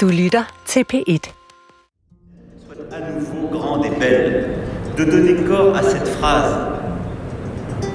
Du 0.00 0.08
lytter 0.08 0.62
til 0.66 0.84
P1. 0.92 1.18
à 2.92 3.00
nouveau 3.12 3.48
grande 3.58 3.86
et 3.86 3.98
belle, 3.98 4.48
de 4.98 5.04
donner 5.04 5.46
corps 5.46 5.76
à 5.76 5.82
cette 5.82 6.08
phrase. 6.08 6.54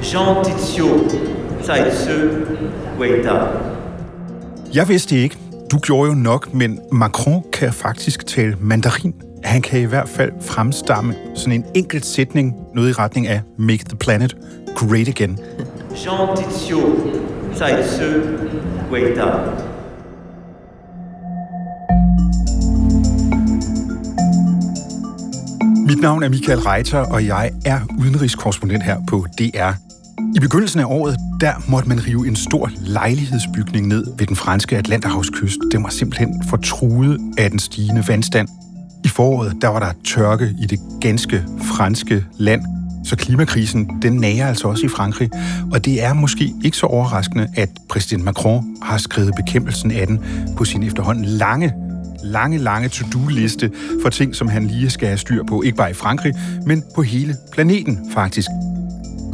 Jean 0.04 0.44
Tizio, 0.44 0.86
Zaitse, 1.64 2.12
Weita. 3.00 3.48
Jeg 4.74 4.90
vidste 4.90 5.16
ikke. 5.16 5.38
Du 5.72 5.80
gjorde 5.80 6.10
jo 6.10 6.16
nok, 6.16 6.54
men 6.54 6.80
Macron 6.92 7.44
kan 7.54 7.74
faktisk 7.74 8.28
tale 8.28 8.58
mandarin. 8.60 9.16
Han 9.44 9.62
kan 9.62 9.80
i 9.80 9.86
hvert 9.86 10.10
fald 10.10 10.32
fremstamme 10.42 11.16
sådan 11.36 11.54
en 11.54 11.66
enkelt 11.76 12.06
sætning, 12.06 12.56
noget 12.76 12.90
i 12.90 12.94
retning 12.94 13.28
af 13.28 13.42
Make 13.58 13.84
the 13.90 13.98
planet 13.98 14.38
great 14.76 15.08
again. 15.08 15.40
Jean 15.96 16.38
Tizio, 16.38 16.80
Zaitse, 17.56 18.22
Weita. 18.92 19.26
Mit 25.96 26.02
navn 26.02 26.24
er 26.24 26.30
Michael 26.30 26.60
Reiter, 26.60 27.00
og 27.00 27.26
jeg 27.26 27.52
er 27.66 27.80
udenrigskorrespondent 28.00 28.84
her 28.84 28.98
på 29.08 29.26
DR. 29.40 29.72
I 30.36 30.40
begyndelsen 30.40 30.80
af 30.80 30.86
året, 30.86 31.18
der 31.42 31.52
måtte 31.68 31.90
man 31.90 32.08
rive 32.08 32.28
en 32.28 32.36
stor 32.36 32.72
lejlighedsbygning 32.82 33.88
ned 33.88 34.06
ved 34.18 34.28
den 34.28 34.36
franske 34.36 34.78
Atlanterhavskyst. 34.78 35.58
Den 35.72 35.84
var 35.84 35.90
simpelthen 35.90 36.44
fortruet 36.50 37.20
af 37.38 37.50
den 37.50 37.60
stigende 37.60 38.04
vandstand. 38.08 38.48
I 39.06 39.08
foråret, 39.08 39.54
der 39.62 39.68
var 39.68 39.80
der 39.80 39.92
tørke 40.06 40.56
i 40.60 40.66
det 40.66 40.80
ganske 41.02 41.44
franske 41.62 42.26
land, 42.38 42.62
så 43.06 43.16
klimakrisen, 43.16 43.90
den 44.02 44.14
nager 44.14 44.48
altså 44.48 44.68
også 44.68 44.86
i 44.86 44.90
Frankrig. 44.90 45.30
Og 45.72 45.86
det 45.86 46.04
er 46.04 46.14
måske 46.14 46.54
ikke 46.64 46.78
så 46.78 46.86
overraskende, 46.86 47.48
at 47.56 47.70
præsident 47.90 48.24
Macron 48.24 48.76
har 48.82 48.98
skrevet 48.98 49.34
bekæmpelsen 49.36 49.92
af 49.92 50.08
den 50.08 50.20
på 50.58 50.66
sin 50.66 50.84
efterhånden 50.84 51.26
lange 51.26 51.74
lange, 52.26 52.58
lange 52.58 52.90
to-do-liste 52.90 53.72
for 54.02 54.10
ting, 54.10 54.36
som 54.36 54.48
han 54.48 54.68
lige 54.68 54.90
skal 54.90 55.08
have 55.08 55.18
styr 55.18 55.44
på, 55.44 55.62
ikke 55.62 55.78
bare 55.78 55.90
i 55.90 55.94
Frankrig, 55.94 56.34
men 56.66 56.84
på 56.96 57.02
hele 57.02 57.36
planeten 57.52 58.12
faktisk. 58.14 58.50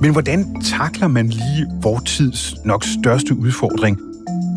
Men 0.01 0.11
hvordan 0.11 0.61
takler 0.61 1.07
man 1.07 1.27
lige 1.27 1.67
vores 1.81 2.03
tids 2.03 2.55
nok 2.65 2.83
største 2.83 3.35
udfordring? 3.35 3.99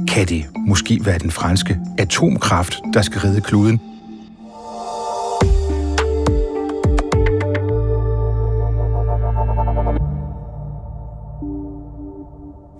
Kan 0.08 0.26
det 0.26 0.44
måske 0.66 1.00
være 1.04 1.18
den 1.18 1.30
franske 1.30 1.80
atomkraft, 1.98 2.74
der 2.94 3.02
skal 3.02 3.20
redde 3.20 3.40
kloden? 3.40 3.80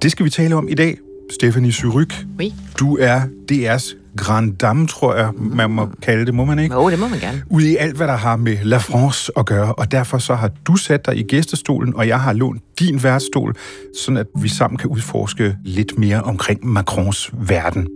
Det 0.03 0.12
skal 0.12 0.25
vi 0.25 0.31
tale 0.31 0.55
om 0.55 0.69
i 0.69 0.75
dag. 0.75 0.98
Stephanie 1.31 1.73
Suryk, 1.73 2.27
Oui. 2.39 2.55
du 2.78 2.97
er 3.00 3.21
DR's 3.53 4.03
Grand 4.17 4.53
Dame, 4.53 4.87
tror 4.87 5.15
jeg, 5.15 5.31
man 5.37 5.70
må 5.70 5.89
kalde 6.03 6.27
det, 6.27 6.34
må 6.34 6.45
man 6.45 6.59
ikke? 6.59 6.75
Jo, 6.75 6.91
det 6.91 6.98
må 6.98 7.09
man 7.09 7.19
gerne. 7.19 7.43
Ude 7.51 7.73
i 7.73 7.77
alt, 7.77 7.97
hvad 7.97 8.07
der 8.07 8.17
har 8.17 8.37
med 8.37 8.56
La 8.62 8.77
France 8.77 9.33
at 9.37 9.47
gøre, 9.47 9.75
og 9.75 9.93
derfor 9.93 10.19
så 10.19 10.34
har 10.34 10.51
du 10.67 10.77
sat 10.77 11.06
dig 11.06 11.19
i 11.19 11.23
gæstestolen, 11.23 11.97
og 11.97 12.09
jeg 12.09 12.21
har 12.21 12.33
lånt 12.33 12.62
din 12.79 13.03
værtsstol, 13.03 13.55
sådan 14.01 14.17
at 14.17 14.27
vi 14.39 14.48
sammen 14.48 14.77
kan 14.77 14.91
udforske 14.91 15.56
lidt 15.65 15.98
mere 15.98 16.23
omkring 16.23 16.67
Macrons 16.67 17.31
verden. 17.33 17.87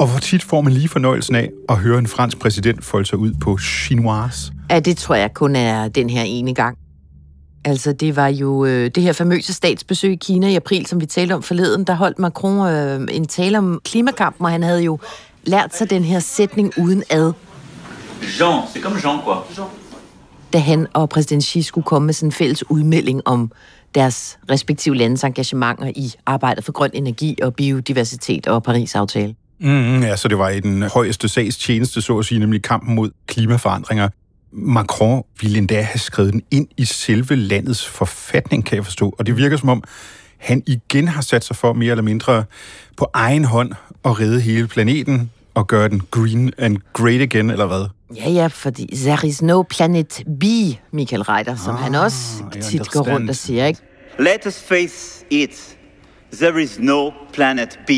Og 0.00 0.06
hvor 0.06 0.18
tit 0.18 0.42
får 0.42 0.60
man 0.60 0.72
lige 0.72 0.88
fornøjelsen 0.88 1.34
af 1.34 1.50
at 1.68 1.76
høre 1.76 1.98
en 1.98 2.06
fransk 2.06 2.38
præsident 2.38 2.84
folde 2.84 3.06
sig 3.06 3.18
ud 3.18 3.32
på 3.40 3.58
chinois? 3.58 4.52
Ja, 4.70 4.80
det 4.80 4.96
tror 4.96 5.14
jeg 5.14 5.34
kun 5.34 5.56
er 5.56 5.88
den 5.88 6.10
her 6.10 6.22
ene 6.22 6.54
gang. 6.54 6.78
Altså, 7.64 7.92
det 7.92 8.16
var 8.16 8.28
jo 8.28 8.64
øh, 8.64 8.90
det 8.94 9.02
her 9.02 9.12
famøse 9.12 9.54
statsbesøg 9.54 10.12
i 10.12 10.16
Kina 10.16 10.48
i 10.48 10.54
april, 10.54 10.86
som 10.86 11.00
vi 11.00 11.06
talte 11.06 11.32
om 11.32 11.42
forleden. 11.42 11.84
Der 11.84 11.94
holdt 11.94 12.18
Macron 12.18 12.68
øh, 12.68 13.08
en 13.16 13.26
tale 13.26 13.58
om 13.58 13.80
klimakampen, 13.84 14.44
og 14.44 14.50
han 14.50 14.62
havde 14.62 14.82
jo 14.82 14.98
lært 15.44 15.76
sig 15.76 15.90
den 15.90 16.04
her 16.04 16.18
sætning 16.18 16.72
uden 16.78 17.02
ad, 17.10 17.32
Jean, 18.22 18.62
c'est 18.74 18.82
comme 18.82 18.98
Jean 19.04 19.20
quoi. 19.22 19.64
da 20.52 20.58
han 20.58 20.86
og 20.92 21.08
præsident 21.08 21.44
Xi 21.44 21.62
skulle 21.62 21.84
komme 21.84 22.06
med 22.06 22.14
sådan 22.14 22.28
en 22.28 22.32
fælles 22.32 22.70
udmelding 22.70 23.22
om 23.24 23.52
deres 23.94 24.38
respektive 24.50 24.96
landes 24.96 25.24
engagementer 25.24 25.92
i 25.96 26.12
arbejdet 26.26 26.64
for 26.64 26.72
grøn 26.72 26.90
energi 26.94 27.36
og 27.42 27.54
biodiversitet 27.54 28.46
og 28.46 28.62
Paris-aftale. 28.62 29.34
Mm, 29.60 30.02
ja, 30.02 30.16
så 30.16 30.28
det 30.28 30.38
var 30.38 30.48
i 30.48 30.60
den 30.60 30.82
højeste 30.82 31.28
sags 31.28 31.56
tjeneste, 31.56 32.02
så 32.02 32.18
at 32.18 32.24
sige, 32.24 32.38
nemlig 32.38 32.62
kampen 32.62 32.94
mod 32.94 33.10
klimaforandringer. 33.26 34.08
Macron 34.52 35.22
ville 35.40 35.58
endda 35.58 35.82
have 35.82 35.98
skrevet 35.98 36.32
den 36.32 36.42
ind 36.50 36.68
i 36.76 36.84
selve 36.84 37.36
landets 37.36 37.86
forfatning, 37.86 38.64
kan 38.64 38.76
jeg 38.76 38.84
forstå. 38.84 39.14
Og 39.18 39.26
det 39.26 39.36
virker 39.36 39.56
som 39.56 39.68
om, 39.68 39.82
han 40.38 40.62
igen 40.66 41.08
har 41.08 41.22
sat 41.22 41.44
sig 41.44 41.56
for 41.56 41.72
mere 41.72 41.90
eller 41.90 42.02
mindre 42.02 42.44
på 42.96 43.06
egen 43.12 43.44
hånd 43.44 43.72
at 44.04 44.20
redde 44.20 44.40
hele 44.40 44.68
planeten 44.68 45.30
og 45.54 45.66
gøre 45.66 45.88
den 45.88 46.02
green 46.10 46.52
and 46.58 46.76
great 46.92 47.20
again, 47.20 47.50
eller 47.50 47.66
hvad? 47.66 47.86
Ja, 48.16 48.30
ja, 48.30 48.46
fordi 48.46 48.86
there 48.96 49.28
is 49.28 49.42
no 49.42 49.62
planet 49.62 50.22
B, 50.40 50.44
Michael 50.92 51.22
Reiter, 51.22 51.56
som 51.56 51.74
ah, 51.74 51.80
han 51.80 51.94
også 51.94 52.44
tit 52.62 52.90
går 52.90 53.12
rundt 53.12 53.30
og 53.30 53.36
siger, 53.36 53.66
ikke? 53.66 53.80
Let 54.18 54.46
us 54.46 54.62
face 54.62 55.24
it. 55.30 55.76
There 56.32 56.62
is 56.62 56.78
no 56.78 57.10
planet 57.32 57.78
B. 57.86 57.90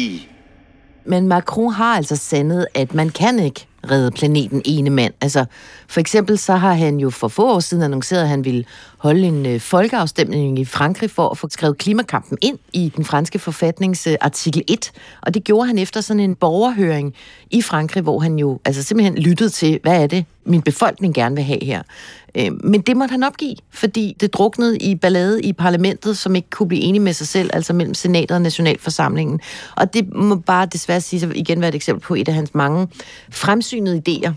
Men 1.07 1.29
Macron 1.29 1.73
har 1.73 1.97
altså 1.97 2.17
sandet, 2.17 2.67
at 2.75 2.95
man 2.95 3.09
kan 3.09 3.39
ikke 3.39 3.67
redde 3.91 4.11
planeten 4.11 4.63
ene 4.65 4.91
mand. 4.91 5.13
Altså, 5.21 5.45
for 5.89 6.01
eksempel 6.01 6.39
så 6.39 6.57
har 6.57 6.73
han 6.73 6.97
jo 7.01 7.11
for 7.11 7.29
få 7.29 7.55
år 7.55 7.61
siden 7.61 7.83
annonceret, 7.83 8.23
at 8.23 8.29
han 8.29 8.45
ville 8.45 8.65
holde 8.99 9.27
en 9.27 9.47
øh, 9.47 9.61
folkeafstemning 9.61 10.59
i 10.59 10.65
Frankrig 10.65 11.11
for 11.11 11.29
at 11.29 11.39
få 11.39 11.49
skrevet 11.51 11.79
klimakampen 11.79 12.39
ind 12.41 12.59
i 12.73 12.93
den 12.97 13.05
franske 13.05 13.39
forfatnings 13.39 14.07
øh, 14.07 14.17
artikel 14.21 14.65
1. 14.69 14.93
Og 15.23 15.35
det 15.35 15.45
gjorde 15.45 15.67
han 15.67 15.79
efter 15.79 16.01
sådan 16.01 16.21
en 16.21 16.35
borgerhøring 16.35 17.15
i 17.51 17.63
Frankrig, 17.63 18.03
hvor 18.03 18.21
han 18.21 18.39
jo 18.39 18.61
altså 18.65 18.83
simpelthen 18.83 19.19
lyttede 19.19 19.51
til, 19.51 19.81
hvad 19.83 20.03
er 20.03 20.07
det, 20.07 20.25
min 20.45 20.63
befolkning 20.63 21.15
gerne 21.15 21.35
vil 21.35 21.45
have 21.45 21.65
her. 21.65 21.83
Øh, 22.35 22.65
Men 22.65 22.81
det 22.81 22.97
måtte 22.97 23.13
han 23.13 23.23
opgive, 23.23 23.57
fordi 23.71 24.17
det 24.21 24.35
druknede 24.35 24.79
i 24.79 24.95
ballade 24.95 25.43
i 25.43 25.53
parlamentet, 25.53 26.19
som 26.19 26.35
ikke 26.35 26.51
kunne 26.51 26.69
blive 26.69 26.83
enige 26.83 27.03
med 27.03 27.13
sig 27.13 27.29
selv, 27.29 27.51
altså 27.53 27.73
mellem 27.73 27.95
senatet 27.95 28.31
og 28.31 28.43
nationalforsamlingen. 28.43 29.41
Og 29.77 29.95
det 29.95 30.15
må 30.15 30.37
bare 30.37 30.67
desværre 30.67 31.01
sige 31.01 31.21
sig 31.21 31.37
igen 31.37 31.61
være 31.61 31.69
et 31.69 31.75
eksempel 31.75 32.03
på 32.07 32.15
et 32.15 32.29
af 32.29 32.35
hans 32.35 32.55
mange 32.55 32.89
fremsynede 33.31 34.03
idéer, 34.09 34.33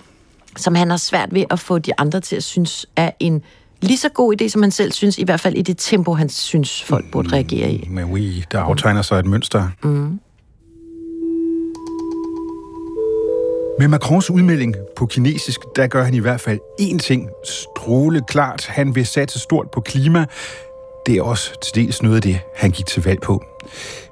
som 0.57 0.75
han 0.75 0.89
har 0.89 0.97
svært 0.97 1.29
ved 1.31 1.43
at 1.49 1.59
få 1.59 1.79
de 1.79 1.91
andre 1.97 2.21
til 2.21 2.35
at 2.35 2.43
synes 2.43 2.85
er 2.95 3.11
en 3.19 3.41
lige 3.81 3.97
så 3.97 4.09
god 4.09 4.41
idé, 4.41 4.47
som 4.47 4.61
han 4.61 4.71
selv 4.71 4.91
synes, 4.91 5.17
i 5.17 5.23
hvert 5.23 5.39
fald 5.39 5.55
i 5.55 5.61
det 5.61 5.77
tempo, 5.77 6.13
han 6.13 6.29
synes, 6.29 6.83
folk 6.83 7.11
burde 7.11 7.31
reagere 7.31 7.71
i. 7.71 7.87
Men 7.89 8.05
oui, 8.05 8.43
der 8.51 8.59
aftegner 8.59 9.01
sig 9.01 9.19
et 9.19 9.25
mønster. 9.25 9.69
Mm. 9.83 10.19
Med 13.79 13.87
Macrons 13.87 14.29
udmelding 14.29 14.75
på 14.95 15.05
kinesisk, 15.05 15.59
der 15.75 15.87
gør 15.87 16.03
han 16.03 16.13
i 16.13 16.19
hvert 16.19 16.41
fald 16.41 16.59
én 16.81 16.97
ting 16.97 17.29
stråle 17.43 18.21
klart. 18.27 18.65
Han 18.65 18.95
vil 18.95 19.05
satse 19.05 19.39
stort 19.39 19.71
på 19.71 19.81
klima. 19.81 20.25
Det 21.05 21.15
er 21.17 21.21
også 21.21 21.59
til 21.61 21.75
dels 21.75 22.03
noget 22.03 22.15
af 22.15 22.21
det, 22.21 22.39
han 22.55 22.71
gik 22.71 22.85
til 22.85 23.03
valg 23.03 23.21
på. 23.21 23.43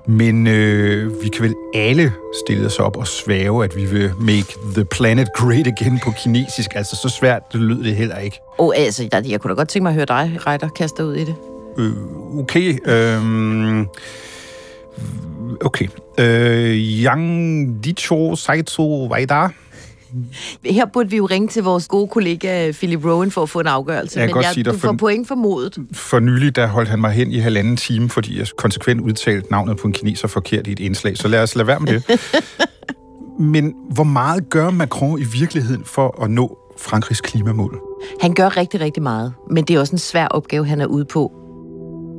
Men 0.07 0.47
øh, 0.47 1.24
vi 1.24 1.28
kan 1.29 1.44
vel 1.44 1.53
alle 1.75 2.13
stille 2.46 2.66
os 2.66 2.79
op 2.79 2.97
og 2.97 3.07
svæve, 3.07 3.63
at 3.63 3.75
vi 3.75 3.85
vil 3.85 4.12
make 4.19 4.53
the 4.75 4.85
planet 4.85 5.28
great 5.35 5.68
again 5.68 6.00
på 6.03 6.12
kinesisk. 6.24 6.69
Altså, 6.75 6.95
så 7.01 7.09
svært 7.09 7.41
det 7.53 7.62
lød 7.62 7.84
det 7.84 7.95
heller 7.95 8.18
ikke. 8.18 8.40
Og 8.57 8.78
altså, 8.78 9.07
der- 9.12 9.22
jeg 9.25 9.41
kunne 9.41 9.50
da 9.50 9.56
godt 9.56 9.69
tænke 9.69 9.84
mig 9.84 9.90
at 9.90 9.95
høre 9.95 10.06
dig, 10.06 10.40
Reiter, 10.47 10.69
kaste 10.69 11.06
ud 11.06 11.16
i 11.16 11.25
det. 11.25 11.35
Øh, 11.78 11.94
okay. 12.40 12.78
Øh, 12.88 13.85
okay. 15.62 15.88
Øh, 16.19 16.75
Yang 17.03 17.84
Dicho 17.86 18.36
Saito 18.36 19.06
Vaida. 19.08 19.47
Her 20.66 20.86
burde 20.86 21.09
vi 21.09 21.18
jo 21.18 21.25
ringe 21.25 21.47
til 21.47 21.64
vores 21.64 21.88
gode 21.88 22.08
kollega 22.08 22.72
Philip 22.72 23.06
Rowan 23.06 23.31
for 23.31 23.44
at 23.44 23.50
få 23.50 23.59
en 23.59 23.68
afgørelse. 23.68 24.19
Jeg 24.19 24.28
men 24.28 24.34
godt 24.34 24.46
jeg, 24.46 24.53
sige 24.53 24.63
du 24.63 24.72
for- 24.72 24.78
får 24.78 24.94
point 24.94 25.28
for 25.28 25.36
modet. 25.36 25.78
For 25.94 26.19
nylig, 26.19 26.56
der 26.56 26.68
holdt 26.68 26.90
han 26.90 27.02
mig 27.02 27.12
hen 27.12 27.31
i 27.31 27.38
halvanden 27.38 27.78
time, 27.78 28.09
fordi 28.09 28.40
jeg 28.40 28.47
konsekvent 28.58 29.02
udtalte 29.02 29.52
navnet 29.52 29.78
på 29.78 29.88
en 29.88 29.94
kineser 29.94 30.28
forkert 30.28 30.68
i 30.68 30.72
et 30.72 30.80
indslag. 30.80 31.18
Så 31.18 31.28
lad 31.28 31.44
os 31.44 31.56
lade 31.56 31.68
være 31.68 31.80
med 31.80 31.88
det. 31.94 32.03
Men 33.40 33.74
hvor 33.90 34.04
meget 34.04 34.50
gør 34.50 34.69
Macron 34.69 35.19
i 35.19 35.24
virkeligheden 35.39 35.83
for 35.86 36.24
at 36.24 36.31
nå 36.31 36.57
Frankrigs 36.78 37.22
klimamål? 37.22 37.80
Han 38.22 38.33
gør 38.33 38.57
rigtig, 38.57 38.80
rigtig 38.81 39.04
meget, 39.04 39.33
men 39.51 39.63
det 39.63 39.75
er 39.75 39.80
også 39.80 39.94
en 39.94 40.00
svær 40.00 40.28
opgave, 40.28 40.66
han 40.66 40.81
er 40.81 40.86
ude 40.86 41.06
på. 41.06 41.31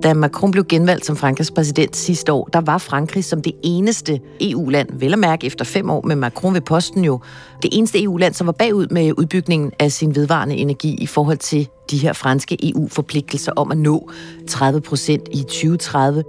Da 0.04 0.14
Macron 0.14 0.50
blev 0.50 0.64
genvalgt 0.64 1.06
som 1.06 1.16
Frankrigs 1.16 1.50
præsident 1.50 1.96
sidste 1.96 2.32
år, 2.32 2.48
der 2.52 2.60
var 2.60 2.78
Frankrig 2.78 3.24
som 3.24 3.42
det 3.42 3.52
eneste 3.62 4.20
EU-land, 4.40 4.88
vel 4.92 5.12
at 5.12 5.18
mærke 5.18 5.46
efter 5.46 5.64
fem 5.64 5.90
år 5.90 6.02
med 6.02 6.16
Macron 6.16 6.54
ved 6.54 6.60
posten 6.60 7.04
jo, 7.04 7.20
det 7.62 7.70
eneste 7.72 8.02
EU-land, 8.02 8.34
som 8.34 8.46
var 8.46 8.52
bagud 8.52 8.86
med 8.86 9.12
udbygningen 9.18 9.72
af 9.78 9.92
sin 9.92 10.14
vedvarende 10.14 10.54
energi 10.54 10.94
i 11.00 11.06
forhold 11.06 11.38
til 11.38 11.68
de 11.90 11.98
her 11.98 12.12
franske 12.12 12.70
EU-forpligtelser 12.70 13.52
om 13.56 13.70
at 13.70 13.78
nå 13.78 14.10
30 14.48 14.80
procent 14.80 15.28
i 15.32 15.42
2030. 15.42 16.24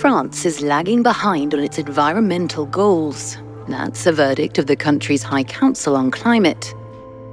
France 0.00 0.48
is 0.48 0.60
lagging 0.60 1.04
behind 1.04 1.54
on 1.54 1.60
its 1.60 1.78
environmental 1.78 2.64
goals. 2.72 3.38
That's 3.68 4.06
a 4.08 4.10
verdict 4.10 4.58
of 4.58 4.64
the 4.64 4.76
country's 4.82 5.36
High 5.36 5.44
Council 5.44 5.92
on 5.92 6.12
Climate. 6.12 6.76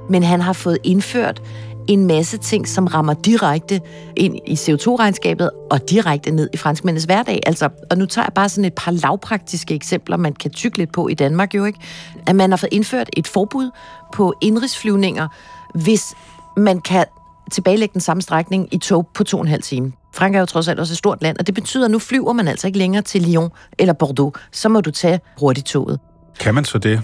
Men 0.08 0.22
han 0.22 0.40
har 0.40 0.52
fået 0.52 0.78
indført, 0.84 1.42
en 1.88 2.06
masse 2.06 2.38
ting, 2.38 2.68
som 2.68 2.86
rammer 2.86 3.14
direkte 3.14 3.80
ind 4.16 4.38
i 4.46 4.54
CO2-regnskabet 4.54 5.50
og 5.70 5.90
direkte 5.90 6.30
ned 6.30 6.48
i 6.52 6.56
franskmændenes 6.56 7.04
hverdag. 7.04 7.40
Altså, 7.46 7.68
og 7.90 7.98
nu 7.98 8.06
tager 8.06 8.24
jeg 8.26 8.32
bare 8.34 8.48
sådan 8.48 8.64
et 8.64 8.74
par 8.74 8.92
lavpraktiske 8.92 9.74
eksempler, 9.74 10.16
man 10.16 10.32
kan 10.32 10.50
tykke 10.50 10.78
lidt 10.78 10.92
på 10.92 11.08
i 11.08 11.14
Danmark 11.14 11.54
jo 11.54 11.64
ikke. 11.64 11.78
At 12.26 12.36
man 12.36 12.50
har 12.50 12.56
fået 12.56 12.72
indført 12.72 13.10
et 13.16 13.26
forbud 13.26 13.70
på 14.14 14.34
indrigsflyvninger, 14.40 15.28
hvis 15.74 16.14
man 16.56 16.80
kan 16.80 17.04
tilbagelægge 17.52 17.92
den 17.92 18.00
samme 18.00 18.22
strækning 18.22 18.74
i 18.74 18.78
tog 18.78 19.08
på 19.14 19.24
to 19.24 19.36
og 19.36 19.42
en 19.42 19.48
halv 19.48 19.62
time. 19.62 19.92
Frankrig 20.14 20.36
er 20.36 20.40
jo 20.40 20.46
trods 20.46 20.68
alt 20.68 20.80
også 20.80 20.92
et 20.92 20.98
stort 20.98 21.22
land, 21.22 21.38
og 21.38 21.46
det 21.46 21.54
betyder, 21.54 21.84
at 21.84 21.90
nu 21.90 21.98
flyver 21.98 22.32
man 22.32 22.48
altså 22.48 22.66
ikke 22.66 22.78
længere 22.78 23.02
til 23.02 23.22
Lyon 23.22 23.50
eller 23.78 23.92
Bordeaux. 23.92 24.34
Så 24.52 24.68
må 24.68 24.80
du 24.80 24.90
tage 24.90 25.20
hurtigt 25.38 25.66
toget. 25.66 26.00
Kan 26.40 26.54
man 26.54 26.64
så 26.64 26.78
det? 26.78 27.02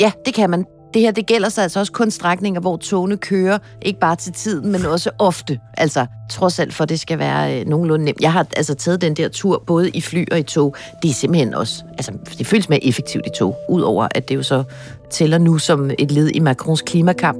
Ja, 0.00 0.12
det 0.26 0.34
kan 0.34 0.50
man. 0.50 0.64
Det 0.94 1.02
her, 1.02 1.10
det 1.10 1.26
gælder 1.26 1.48
sig 1.48 1.62
altså 1.62 1.80
også 1.80 1.92
kun 1.92 2.10
strækninger, 2.10 2.60
hvor 2.60 2.76
togene 2.76 3.16
kører, 3.16 3.58
ikke 3.82 4.00
bare 4.00 4.16
til 4.16 4.32
tiden, 4.32 4.72
men 4.72 4.86
også 4.86 5.10
ofte. 5.18 5.60
Altså, 5.76 6.06
trods 6.30 6.58
alt 6.58 6.74
for, 6.74 6.84
det 6.84 7.00
skal 7.00 7.18
være 7.18 7.60
øh, 7.60 7.66
nogenlunde 7.66 8.04
nemt. 8.04 8.20
Jeg 8.20 8.32
har 8.32 8.46
altså 8.56 8.74
taget 8.74 9.00
den 9.00 9.14
der 9.14 9.28
tur, 9.28 9.62
både 9.66 9.90
i 9.90 10.00
fly 10.00 10.24
og 10.32 10.38
i 10.38 10.42
tog. 10.42 10.76
Det 11.02 11.10
er 11.10 11.14
simpelthen 11.14 11.54
også, 11.54 11.84
altså, 11.90 12.12
det 12.38 12.46
føles 12.46 12.68
mere 12.68 12.84
effektivt 12.84 13.26
i 13.26 13.30
tog, 13.38 13.56
udover 13.68 14.08
at 14.14 14.28
det 14.28 14.34
jo 14.34 14.42
så 14.42 14.64
tæller 15.10 15.38
nu 15.38 15.58
som 15.58 15.90
et 15.98 16.10
led 16.10 16.28
i 16.28 16.38
Macrons 16.38 16.82
klimakamp. 16.82 17.38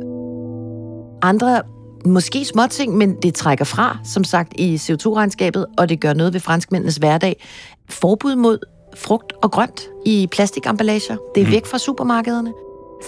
Andre 1.22 1.62
måske 2.06 2.44
små 2.44 2.62
ting, 2.70 2.96
men 2.96 3.16
det 3.22 3.34
trækker 3.34 3.64
fra, 3.64 3.98
som 4.04 4.24
sagt, 4.24 4.52
i 4.56 4.74
CO2-regnskabet, 4.74 5.66
og 5.78 5.88
det 5.88 6.00
gør 6.00 6.12
noget 6.12 6.32
ved 6.32 6.40
franskmændenes 6.40 6.96
hverdag. 6.96 7.44
Forbud 7.90 8.36
mod 8.36 8.58
frugt 8.96 9.32
og 9.42 9.50
grønt 9.50 9.82
i 10.06 10.28
plastikamballager. 10.32 11.16
Det 11.34 11.42
er 11.42 11.50
væk 11.50 11.66
fra 11.66 11.78
supermarkederne. 11.78 12.52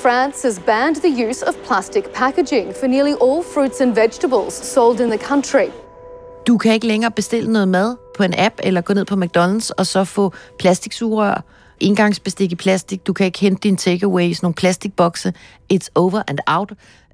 France 0.02 0.43
has 0.43 0.58
banned 0.67 0.96
the 0.96 1.29
use 1.29 1.46
of 1.46 1.55
plastic 1.67 2.05
packaging 2.14 2.75
for 2.81 2.87
nearly 2.87 3.14
all 3.23 3.43
fruits 3.55 3.81
and 3.81 3.94
vegetables 3.94 4.55
sold 4.55 5.00
in 5.00 5.08
the 5.08 5.19
country. 5.19 5.69
Du 6.46 6.58
kan 6.58 6.73
ikke 6.73 6.87
længere 6.87 7.11
bestille 7.11 7.52
noget 7.52 7.69
mad 7.69 7.96
på 8.17 8.23
en 8.23 8.35
app 8.38 8.55
eller 8.62 8.81
gå 8.81 8.94
ned 8.94 9.05
på 9.05 9.14
McDonald's 9.14 9.70
og 9.79 9.87
så 9.87 10.05
få 10.05 10.32
plastiksugerør, 10.58 11.44
engangsbestik 11.81 12.52
i 12.52 12.55
plastik. 12.55 13.06
Du 13.06 13.12
kan 13.12 13.26
ikke 13.26 13.38
hente 13.38 13.61
dine 13.61 13.76
takeaways, 13.76 14.43
nogle 14.43 14.55
plastikbokse. 14.55 15.32
It's 15.73 15.88
over 15.94 16.23
and 16.29 16.38
out. 16.46 16.73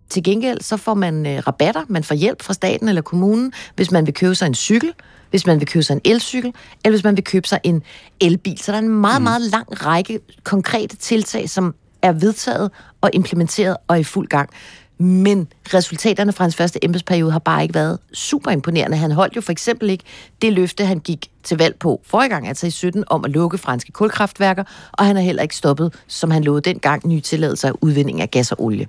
Til 0.08 0.22
gengæld 0.22 0.60
så 0.60 0.76
får 0.76 0.94
man 0.94 1.26
øh, 1.26 1.38
rabatter, 1.46 1.82
man 1.88 2.04
får 2.04 2.14
hjælp 2.14 2.42
fra 2.42 2.54
staten 2.54 2.88
eller 2.88 3.02
kommunen, 3.02 3.52
hvis 3.76 3.90
man 3.90 4.06
vil 4.06 4.14
købe 4.14 4.34
sig 4.34 4.46
en 4.46 4.54
cykel, 4.54 4.92
hvis 5.30 5.46
man 5.46 5.60
vil 5.60 5.68
købe 5.68 5.82
sig 5.82 5.94
en 5.94 6.00
elcykel, 6.04 6.54
eller 6.84 6.96
hvis 6.96 7.04
man 7.04 7.16
vil 7.16 7.24
købe 7.24 7.48
sig 7.48 7.60
en 7.62 7.82
elbil. 8.20 8.58
Så 8.58 8.72
der 8.72 8.78
er 8.78 8.82
en 8.82 8.88
meget, 8.88 9.22
meget 9.22 9.40
lang 9.40 9.86
række 9.86 10.20
konkrete 10.44 10.96
tiltag, 10.96 11.50
som 11.50 11.74
er 12.02 12.12
vedtaget 12.12 12.70
og 13.00 13.10
implementeret 13.12 13.76
og 13.88 13.96
er 13.96 14.00
i 14.00 14.04
fuld 14.04 14.28
gang. 14.28 14.50
Men 14.98 15.48
resultaterne 15.74 16.32
fra 16.32 16.44
hans 16.44 16.56
første 16.56 16.84
embedsperiode 16.84 17.32
har 17.32 17.38
bare 17.38 17.62
ikke 17.62 17.74
været 17.74 17.98
super 18.12 18.50
imponerende. 18.50 18.96
Han 18.96 19.10
holdt 19.10 19.36
jo 19.36 19.40
for 19.40 19.52
eksempel 19.52 19.90
ikke 19.90 20.04
det 20.42 20.52
løfte, 20.52 20.84
han 20.84 20.98
gik 20.98 21.30
til 21.42 21.58
valg 21.58 21.76
på 21.78 22.00
forrige 22.04 22.28
gang, 22.28 22.48
altså 22.48 22.66
i 22.66 22.70
17, 22.70 23.04
om 23.06 23.24
at 23.24 23.30
lukke 23.30 23.58
franske 23.58 23.92
kulkraftværker, 23.92 24.64
og 24.92 25.04
han 25.04 25.16
har 25.16 25.22
heller 25.22 25.42
ikke 25.42 25.56
stoppet, 25.56 25.94
som 26.08 26.30
han 26.30 26.44
lovede 26.44 26.62
dengang, 26.62 27.08
nye 27.08 27.20
tilladelser 27.20 27.68
af 27.68 27.72
udvinding 27.80 28.20
af 28.20 28.30
gas 28.30 28.52
og 28.52 28.62
olie. 28.64 28.86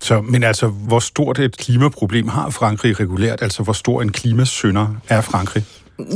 Så, 0.00 0.20
men 0.20 0.44
altså, 0.44 0.68
hvor 0.68 0.98
stort 0.98 1.38
et 1.38 1.56
klimaproblem 1.56 2.28
har 2.28 2.50
Frankrig 2.50 3.00
regulært? 3.00 3.42
Altså, 3.42 3.62
hvor 3.62 3.72
stor 3.72 4.02
en 4.02 4.12
klimasønder 4.12 4.86
er 5.08 5.20
Frankrig? 5.20 5.64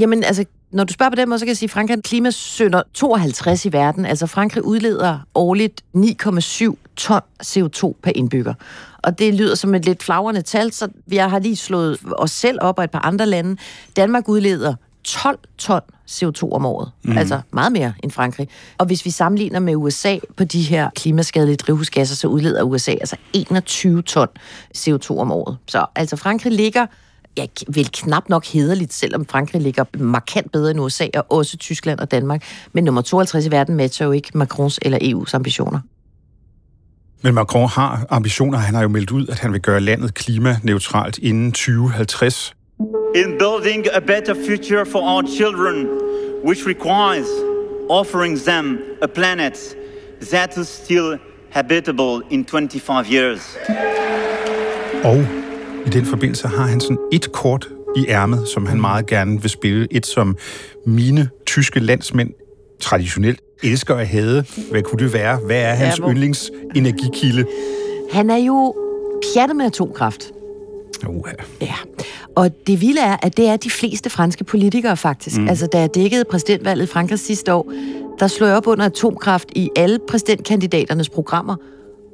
Jamen, 0.01 0.25
altså, 0.25 0.45
når 0.73 0.85
du 0.85 0.93
spørger 0.93 1.11
på 1.11 1.17
den 1.17 1.29
måde, 1.29 1.39
så 1.39 1.45
kan 1.45 1.49
jeg 1.49 1.57
sige, 1.57 1.67
at 1.67 1.71
Frankrig 1.71 1.93
er 1.93 1.97
en 1.97 2.03
klimasønder 2.03 2.83
52 2.95 3.67
i 3.67 3.73
verden. 3.73 4.07
Altså, 4.07 4.27
Frankrig 4.27 4.65
udleder 4.65 5.19
årligt 5.35 5.83
9,7 5.97 6.75
ton 6.97 7.21
CO2 7.45 7.93
per 8.03 8.13
indbygger. 8.15 8.55
Og 8.99 9.19
det 9.19 9.35
lyder 9.35 9.55
som 9.55 9.75
et 9.75 9.85
lidt 9.85 10.03
flagrende 10.03 10.43
tal, 10.43 10.73
så 10.73 10.89
vi 11.07 11.17
har 11.17 11.39
lige 11.39 11.57
slået 11.57 11.99
os 12.13 12.31
selv 12.31 12.59
op 12.61 12.79
og 12.79 12.85
et 12.85 12.91
par 12.91 12.99
andre 12.99 13.27
lande. 13.27 13.57
Danmark 13.97 14.29
udleder 14.29 14.75
12 15.05 15.39
ton 15.59 15.81
CO2 16.11 16.53
om 16.53 16.67
året. 16.67 16.91
Mm. 17.03 17.19
Altså 17.19 17.41
meget 17.51 17.73
mere 17.73 17.93
end 18.03 18.11
Frankrig. 18.11 18.49
Og 18.79 18.87
hvis 18.87 19.05
vi 19.05 19.11
sammenligner 19.11 19.61
med 19.61 19.77
USA 19.77 20.19
på 20.37 20.45
de 20.45 20.63
her 20.63 20.91
klimaskadelige 20.97 21.57
drivhusgasser, 21.57 22.17
så 22.17 22.29
udleder 22.29 22.63
USA 22.63 22.91
altså 22.91 23.17
21 23.33 24.03
ton 24.03 24.29
CO2 24.77 25.19
om 25.19 25.33
året. 25.33 25.57
Så 25.67 25.87
altså 25.95 26.17
Frankrig 26.17 26.53
ligger 26.53 26.87
ja, 27.37 27.47
vel 27.69 27.89
knap 27.93 28.29
nok 28.29 28.47
hederligt, 28.47 28.93
selvom 28.93 29.27
Frankrig 29.27 29.63
ligger 29.63 29.85
markant 29.99 30.53
bedre 30.53 30.71
end 30.71 30.81
USA, 30.81 31.07
og 31.15 31.33
også 31.33 31.57
Tyskland 31.57 31.99
og 31.99 32.11
Danmark. 32.11 32.45
Men 32.73 32.85
nummer 32.85 33.03
52 33.03 33.47
i 33.47 33.51
verden 33.51 33.75
matcher 33.75 34.07
jo 34.07 34.13
ikke 34.13 34.31
Macrons 34.35 34.79
eller 34.83 34.99
EU's 34.99 35.35
ambitioner. 35.35 35.81
Men 37.23 37.35
Macron 37.35 37.69
har 37.69 38.07
ambitioner. 38.11 38.59
Han 38.59 38.75
har 38.75 38.83
jo 38.83 38.89
meldt 38.89 39.11
ud, 39.11 39.27
at 39.27 39.39
han 39.39 39.53
vil 39.53 39.61
gøre 39.61 39.81
landet 39.81 40.15
klimaneutralt 40.15 41.19
inden 41.19 41.53
2050. 41.53 42.55
In 43.15 43.39
building 43.39 43.87
a 43.93 44.01
better 44.01 44.35
future 44.47 44.87
for 44.87 44.99
our 44.99 45.23
children, 45.37 45.87
which 46.45 46.67
requires 46.67 47.29
offering 47.91 48.39
them 48.39 48.79
a 49.03 49.07
planet 49.07 49.77
that 50.31 50.57
is 50.57 50.69
still 50.69 51.19
habitable 51.51 52.23
in 52.31 52.45
25 52.45 53.05
years. 53.11 53.57
Og 55.05 55.42
i 55.87 55.91
den 55.91 56.05
forbindelse 56.05 56.49
har 56.49 56.67
han 56.67 56.81
sådan 56.81 56.99
et 57.13 57.33
kort 57.33 57.69
i 57.97 58.07
ærmet, 58.09 58.49
som 58.49 58.67
han 58.67 58.81
meget 58.81 59.07
gerne 59.07 59.41
vil 59.41 59.51
spille. 59.51 59.87
Et, 59.91 60.07
som 60.07 60.37
mine 60.87 61.29
tyske 61.47 61.81
landsmænd 61.81 62.31
traditionelt 62.81 63.41
elsker 63.63 63.95
at 63.95 64.07
have. 64.09 64.45
Hvad 64.71 64.83
kunne 64.83 64.99
det 65.05 65.13
være? 65.13 65.37
Hvad 65.47 65.61
er 65.63 65.75
hans 65.75 65.97
hvor- 65.99 66.11
yndlingsenergikilde? 66.11 67.45
Han 68.13 68.31
er 68.31 68.37
jo 68.37 68.75
pjattet 69.35 69.57
med 69.57 69.67
atomkraft. 69.67 70.31
Uha. 71.09 71.33
Ja, 71.61 71.75
og 72.37 72.51
det 72.67 72.81
vilde 72.81 73.01
er, 73.01 73.17
at 73.23 73.37
det 73.37 73.47
er 73.49 73.57
de 73.57 73.71
fleste 73.71 74.11
franske 74.11 74.45
politikere 74.45 74.97
faktisk. 74.97 75.41
Mm. 75.41 75.49
Altså, 75.49 75.67
da 75.67 75.81
jeg 75.81 75.95
dækkede 75.95 76.25
præsidentvalget 76.31 76.85
i 76.85 76.87
Frankrig 76.87 77.19
sidste 77.19 77.55
år, 77.55 77.73
der 78.21 78.27
slog 78.27 78.49
jeg 78.49 78.57
op 78.57 78.67
under 78.67 78.85
atomkraft 78.87 79.49
i 79.57 79.69
alle 79.77 79.99
præsidentkandidaternes 80.09 81.09
programmer, 81.09 81.57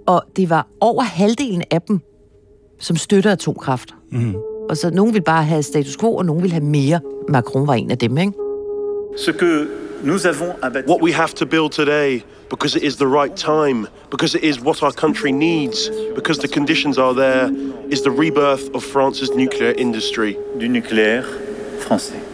og 0.07 0.23
det 0.37 0.51
var 0.51 0.67
over 0.81 1.03
halvdelen 1.03 1.63
af 1.71 1.83
dem, 1.83 2.01
som 2.79 2.97
støtter 2.97 3.33
atomkraft. 3.33 3.95
Mm. 4.11 4.35
Og 4.69 4.77
så 4.77 4.91
nogen 4.91 5.15
vil 5.15 5.23
bare 5.23 5.45
have 5.45 5.63
status 5.63 5.97
quo, 5.97 6.15
og 6.15 6.25
nogen 6.25 6.43
vil 6.43 6.53
have 6.53 6.65
mere. 6.65 7.01
Macron 7.29 7.67
var 7.67 7.75
en 7.75 7.91
af 7.91 7.99
dem, 7.99 8.19
ikke? 8.19 8.33
Ce 9.17 9.33
que 9.33 9.67
nous 10.05 10.27
avons 10.27 10.55
à 10.63 10.69
bâtir. 10.71 10.89
What 10.89 11.03
we 11.03 11.13
have 11.13 11.29
to 11.29 11.47
build 11.47 11.71
today, 11.71 12.23
because 12.51 12.77
it 12.77 12.83
is 12.83 12.97
the 12.97 13.07
right 13.07 13.35
time, 13.35 13.87
because 14.11 14.39
it 14.39 14.45
is 14.45 14.61
what 14.61 14.83
our 14.83 14.93
country 14.93 15.31
needs, 15.31 15.91
because 16.15 16.39
the 16.39 16.49
conditions 16.49 16.99
are 16.99 17.15
there, 17.15 17.51
is 17.91 18.01
the 18.01 18.11
rebirth 18.11 18.75
of 18.75 18.83
France's 18.85 19.31
nuclear 19.35 19.75
industry. 19.79 20.37
du 20.61 20.69
nucléaire 20.69 21.27
français. 21.81 22.28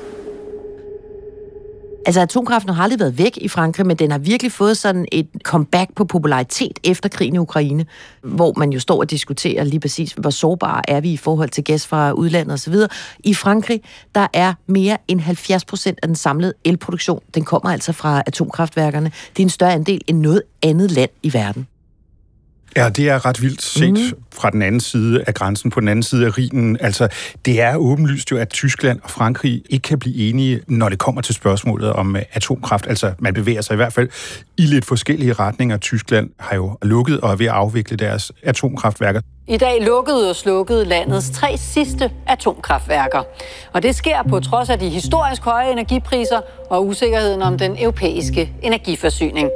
Altså, 2.07 2.21
atomkraften 2.21 2.75
har 2.75 2.83
aldrig 2.83 3.01
været 3.01 3.19
væk 3.19 3.37
i 3.37 3.49
Frankrig, 3.49 3.87
men 3.87 3.97
den 3.97 4.11
har 4.11 4.19
virkelig 4.19 4.53
fået 4.53 4.77
sådan 4.77 5.07
et 5.13 5.27
comeback 5.43 5.95
på 5.95 6.05
popularitet 6.05 6.79
efter 6.85 7.09
krigen 7.09 7.35
i 7.35 7.39
Ukraine, 7.39 7.87
hvor 8.23 8.53
man 8.57 8.73
jo 8.73 8.81
står 8.81 9.01
og 9.01 9.11
diskuterer 9.11 9.65
lige 9.65 9.81
præcis, 9.81 10.13
hvor 10.13 10.31
sårbare 10.31 10.91
er 10.91 11.01
vi 11.01 11.13
i 11.13 11.17
forhold 11.17 11.49
til 11.49 11.65
gas 11.65 11.87
fra 11.87 12.13
udlandet 12.13 12.55
osv. 12.55 12.75
I 13.25 13.35
Frankrig, 13.35 13.83
der 14.15 14.27
er 14.33 14.55
mere 14.67 14.97
end 15.09 15.21
70 15.21 15.65
procent 15.65 15.99
af 16.03 16.09
den 16.09 16.17
samlede 16.17 16.53
elproduktion, 16.65 17.21
den 17.35 17.45
kommer 17.45 17.71
altså 17.71 17.93
fra 17.93 18.23
atomkraftværkerne. 18.27 19.13
Det 19.37 19.43
er 19.43 19.47
en 19.47 19.51
større 19.51 19.73
andel 19.73 20.01
end 20.07 20.19
noget 20.19 20.43
andet 20.63 20.91
land 20.91 21.11
i 21.23 21.33
verden. 21.33 21.67
Ja, 22.77 22.89
det 22.89 23.09
er 23.09 23.27
ret 23.27 23.43
vildt 23.43 23.63
set 23.63 23.91
mm. 23.91 24.19
fra 24.33 24.51
den 24.51 24.63
anden 24.63 24.81
side 24.81 25.25
af 25.27 25.35
grænsen, 25.35 25.71
på 25.71 25.81
den 25.81 25.89
anden 25.89 26.03
side 26.03 26.27
af 26.27 26.39
Rhinen. 26.39 26.77
Altså, 26.81 27.09
det 27.45 27.61
er 27.61 27.77
åbenlyst 27.77 28.31
jo, 28.31 28.37
at 28.37 28.49
Tyskland 28.49 29.01
og 29.03 29.11
Frankrig 29.11 29.63
ikke 29.71 29.83
kan 29.83 29.99
blive 29.99 30.29
enige, 30.29 30.61
når 30.69 30.89
det 30.89 30.99
kommer 30.99 31.23
til 31.23 31.35
spørgsmålet 31.35 31.93
om 31.93 32.17
øh, 32.17 32.23
atomkraft. 32.33 32.87
Altså, 32.87 33.13
man 33.19 33.35
bevæger 33.35 33.61
sig 33.61 33.75
i 33.75 33.77
hvert 33.77 33.93
fald 33.93 34.09
i 34.57 34.63
lidt 34.63 34.85
forskellige 34.85 35.33
retninger. 35.33 35.77
Tyskland 35.77 36.31
har 36.39 36.57
jo 36.57 36.79
lukket 36.83 37.21
og 37.21 37.33
er 37.33 37.37
ved 37.37 37.47
at 37.47 37.53
afvikle 37.53 37.97
deres 37.97 38.33
atomkraftværker. 38.43 39.21
I 39.49 39.57
dag 39.57 39.83
lukkede 39.83 40.31
og 40.31 40.37
slukkede 40.37 40.85
landets 40.85 41.31
tre 41.31 41.57
sidste 41.57 42.11
atomkraftværker. 42.27 43.23
Og 43.73 43.83
det 43.83 43.95
sker 43.95 44.23
på 44.29 44.41
trods 44.41 44.71
af 44.71 44.79
de 44.79 44.89
historisk 44.89 45.43
høje 45.43 45.73
energipriser 45.73 46.41
og 46.71 46.87
usikkerheden 46.87 47.43
om 47.43 47.59
den 47.59 47.77
europæiske 47.79 48.53
energiforsyning. 48.63 49.51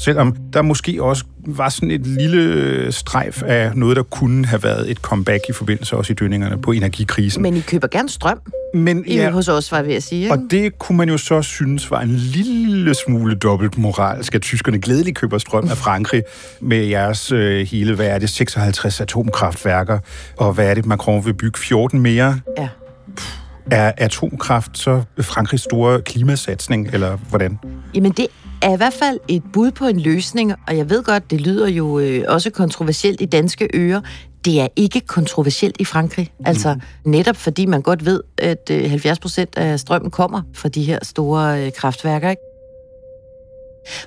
Selvom 0.00 0.36
der 0.52 0.62
måske 0.62 1.02
også 1.02 1.24
var 1.46 1.68
sådan 1.68 1.90
et 1.90 2.06
lille 2.06 2.92
strejf 2.92 3.42
af 3.42 3.76
noget, 3.76 3.96
der 3.96 4.02
kunne 4.02 4.46
have 4.46 4.62
været 4.62 4.90
et 4.90 4.98
comeback 4.98 5.42
i 5.48 5.52
forbindelse 5.52 5.96
også 5.96 6.12
i 6.12 6.16
dønningerne 6.16 6.62
på 6.62 6.72
energikrisen. 6.72 7.42
Men 7.42 7.56
I 7.56 7.60
køber 7.60 7.88
gerne 7.88 8.08
strøm 8.08 8.40
Men 8.74 9.04
ja. 9.08 9.30
hos 9.30 9.48
os, 9.48 9.72
var 9.72 9.82
ved 9.82 9.94
at 9.94 10.02
sige. 10.02 10.22
Ikke? 10.22 10.34
Og 10.34 10.38
det 10.50 10.78
kunne 10.78 10.98
man 10.98 11.08
jo 11.08 11.18
så 11.18 11.42
synes 11.42 11.90
var 11.90 12.00
en 12.00 12.14
lille 12.14 12.94
smule 12.94 13.34
dobbelt 13.34 13.78
moralsk, 13.78 14.34
at 14.34 14.42
tyskerne 14.42 14.80
glædeligt 14.80 15.16
køber 15.16 15.38
strøm 15.38 15.68
af 15.70 15.76
Frankrig 15.76 16.22
med 16.60 16.84
jeres 16.84 17.32
øh, 17.32 17.66
hele, 17.66 17.94
hvad 17.94 18.06
er 18.06 18.18
det, 18.18 18.30
56 18.30 19.00
atomkraftværker, 19.00 19.98
og 20.36 20.52
hvad 20.52 20.70
er 20.70 20.74
det, 20.74 20.86
Macron 20.86 21.24
vil 21.24 21.34
bygge 21.34 21.58
14 21.58 22.00
mere? 22.00 22.40
Ja. 22.58 22.68
Er 23.70 23.92
atomkraft 23.96 24.78
så 24.78 25.02
Frankrigs 25.20 25.62
store 25.62 26.00
klimasatsning, 26.02 26.88
eller 26.92 27.16
hvordan? 27.28 27.58
Jamen, 27.94 28.12
det 28.12 28.26
er 28.62 28.74
i 28.74 28.76
hvert 28.76 28.92
fald 28.92 29.18
et 29.28 29.42
bud 29.52 29.70
på 29.70 29.86
en 29.86 30.00
løsning, 30.00 30.52
og 30.68 30.76
jeg 30.76 30.90
ved 30.90 31.02
godt, 31.02 31.30
det 31.30 31.40
lyder 31.40 31.68
jo 31.68 31.98
øh, 31.98 32.24
også 32.28 32.50
kontroversielt 32.50 33.20
i 33.20 33.26
danske 33.26 33.68
ører. 33.74 34.00
det 34.44 34.60
er 34.60 34.68
ikke 34.76 35.00
kontroversielt 35.00 35.76
i 35.78 35.84
Frankrig. 35.84 36.32
Altså 36.44 36.76
netop 37.04 37.36
fordi 37.36 37.66
man 37.66 37.82
godt 37.82 38.04
ved, 38.04 38.22
at 38.38 38.70
øh, 38.70 38.90
70 38.90 39.18
procent 39.18 39.58
af 39.58 39.80
strømmen 39.80 40.10
kommer 40.10 40.42
fra 40.54 40.68
de 40.68 40.82
her 40.82 40.98
store 41.02 41.66
øh, 41.66 41.72
kraftværker. 41.72 42.30
Ikke? 42.30 42.42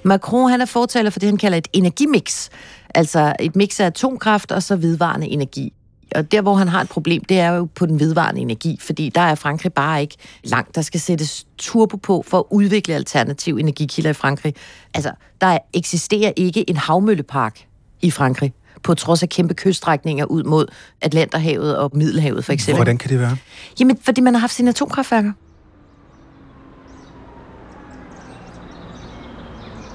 Macron 0.04 0.50
han 0.50 0.62
er 0.62 0.66
fortaler 0.66 1.10
for 1.10 1.20
det, 1.20 1.30
han 1.30 1.38
kalder 1.38 1.58
et 1.58 1.68
energimix. 1.74 2.50
Altså 2.96 3.34
et 3.40 3.56
mix 3.56 3.80
af 3.80 3.86
atomkraft 3.86 4.52
og 4.52 4.64
så 4.64 4.76
vedvarende 4.76 5.28
energi. 5.28 5.74
Og 6.16 6.32
der, 6.32 6.42
hvor 6.42 6.56
han 6.56 6.68
har 6.68 6.82
et 6.82 6.90
problem, 6.90 7.24
det 7.24 7.40
er 7.40 7.50
jo 7.50 7.68
på 7.76 7.86
den 7.86 8.00
vedvarende 8.00 8.42
energi, 8.42 8.78
fordi 8.82 9.10
der 9.10 9.22
er 9.22 9.36
Frankrig 9.36 9.74
bare 9.74 10.02
ikke 10.02 10.16
langt. 10.44 10.76
Der 10.76 10.82
skal 10.82 11.00
sættes 11.00 11.46
turbo 11.58 11.98
på 11.98 12.24
for 12.28 12.40
at 12.40 12.46
udvikle 12.52 12.96
alternative 12.96 13.60
energikilder 13.60 14.10
i 14.10 14.14
Frankrig. 14.14 14.56
Altså, 14.94 15.12
der 15.42 15.58
eksisterer 15.74 16.32
ikke 16.36 16.70
en 16.70 16.78
havmøllepark 16.78 17.68
i 18.02 18.12
Frankrig 18.12 18.54
på 18.84 18.94
trods 18.94 19.24
af 19.24 19.30
kæmpe 19.30 19.54
kyststrækninger 19.54 20.26
ud 20.26 20.44
mod 20.44 20.66
Atlanterhavet 21.02 21.78
og 21.78 21.92
Middelhavet, 21.94 22.46
for 22.46 22.54
eksempel. 22.54 22.78
Hvordan 22.78 22.98
kan 22.98 23.10
det 23.10 23.20
være? 23.20 23.38
Jamen, 23.80 23.98
fordi 24.02 24.22
man 24.22 24.34
har 24.34 24.40
haft 24.40 24.54
sine 24.54 24.70
atomkraftværker. 24.70 25.32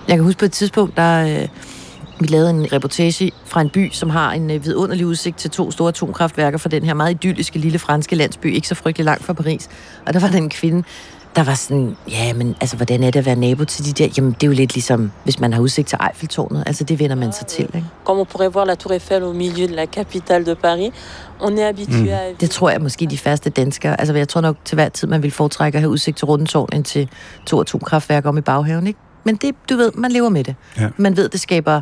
Jeg 0.08 0.16
kan 0.16 0.24
huske 0.24 0.38
på 0.38 0.44
et 0.44 0.52
tidspunkt, 0.52 0.96
der 0.96 1.42
øh, 1.42 1.48
vi 2.20 2.26
lavede 2.26 2.50
en 2.50 2.72
reportage 2.72 3.32
fra 3.44 3.60
en 3.60 3.70
by, 3.70 3.90
som 3.92 4.10
har 4.10 4.32
en 4.32 4.50
øh, 4.50 4.64
vidunderlig 4.64 5.06
udsigt 5.06 5.38
til 5.38 5.50
to 5.50 5.70
store 5.70 5.88
atomkraftværker 5.88 6.58
fra 6.58 6.68
den 6.68 6.82
her 6.82 6.94
meget 6.94 7.10
idylliske 7.10 7.58
lille 7.58 7.78
franske 7.78 8.16
landsby, 8.16 8.54
ikke 8.54 8.68
så 8.68 8.74
frygtelig 8.74 9.04
langt 9.04 9.24
fra 9.24 9.32
Paris. 9.32 9.68
Og 10.06 10.14
der 10.14 10.20
var 10.20 10.28
der 10.28 10.38
en 10.38 10.50
kvinde, 10.50 10.84
der 11.36 11.44
var 11.44 11.54
sådan, 11.54 11.96
ja, 12.10 12.32
men 12.32 12.56
altså, 12.60 12.76
hvordan 12.76 13.02
er 13.02 13.10
det 13.10 13.18
at 13.18 13.26
være 13.26 13.36
nabo 13.36 13.64
til 13.64 13.84
de 13.84 13.92
der? 13.92 14.08
Jamen, 14.16 14.32
det 14.32 14.42
er 14.42 14.46
jo 14.46 14.52
lidt 14.52 14.74
ligesom, 14.74 15.12
hvis 15.24 15.40
man 15.40 15.52
har 15.52 15.60
udsigt 15.60 15.88
til 15.88 15.98
Eiffeltårnet. 16.08 16.62
Altså, 16.66 16.84
det 16.84 16.98
vender 16.98 17.16
man 17.16 17.32
sig 17.32 17.46
til, 17.46 17.64
ikke? 17.64 17.84
Comme 18.04 18.20
on 18.20 18.26
pourrait 18.26 18.54
voir 18.54 18.64
la 18.64 18.74
Tour 18.74 18.92
Eiffel 18.92 19.22
au 19.22 19.32
milieu 19.32 19.66
de 19.66 19.74
la 19.74 19.86
capitale 19.86 20.46
de 20.46 20.54
Paris, 20.54 20.92
on 21.40 21.58
est 21.58 21.64
habitué 21.64 22.02
mm. 22.02 22.08
à... 22.08 22.34
Det 22.40 22.50
tror 22.50 22.70
jeg 22.70 22.80
måske 22.80 23.06
de 23.06 23.18
færreste 23.18 23.50
danskere, 23.50 24.00
altså 24.00 24.14
jeg 24.14 24.28
tror 24.28 24.40
nok 24.40 24.56
til 24.64 24.74
hver 24.74 24.88
tid, 24.88 25.08
man 25.08 25.22
vil 25.22 25.30
foretrække 25.30 25.76
at 25.76 25.82
have 25.82 25.90
udsigt 25.90 26.16
til 26.16 26.26
Rundetårn 26.26 26.68
end 26.72 26.84
til 26.84 27.08
to 27.46 27.60
atomkraftværker 27.60 28.28
om 28.28 28.38
i 28.38 28.40
baghaven, 28.40 28.86
ikke? 28.86 28.98
Men 29.28 29.36
det, 29.36 29.54
du 29.70 29.76
ved, 29.76 29.92
man 29.94 30.10
lever 30.10 30.28
med 30.28 30.44
det. 30.44 30.54
Ja. 30.78 30.88
Man 30.96 31.16
ved, 31.16 31.28
det 31.28 31.40
skaber 31.40 31.80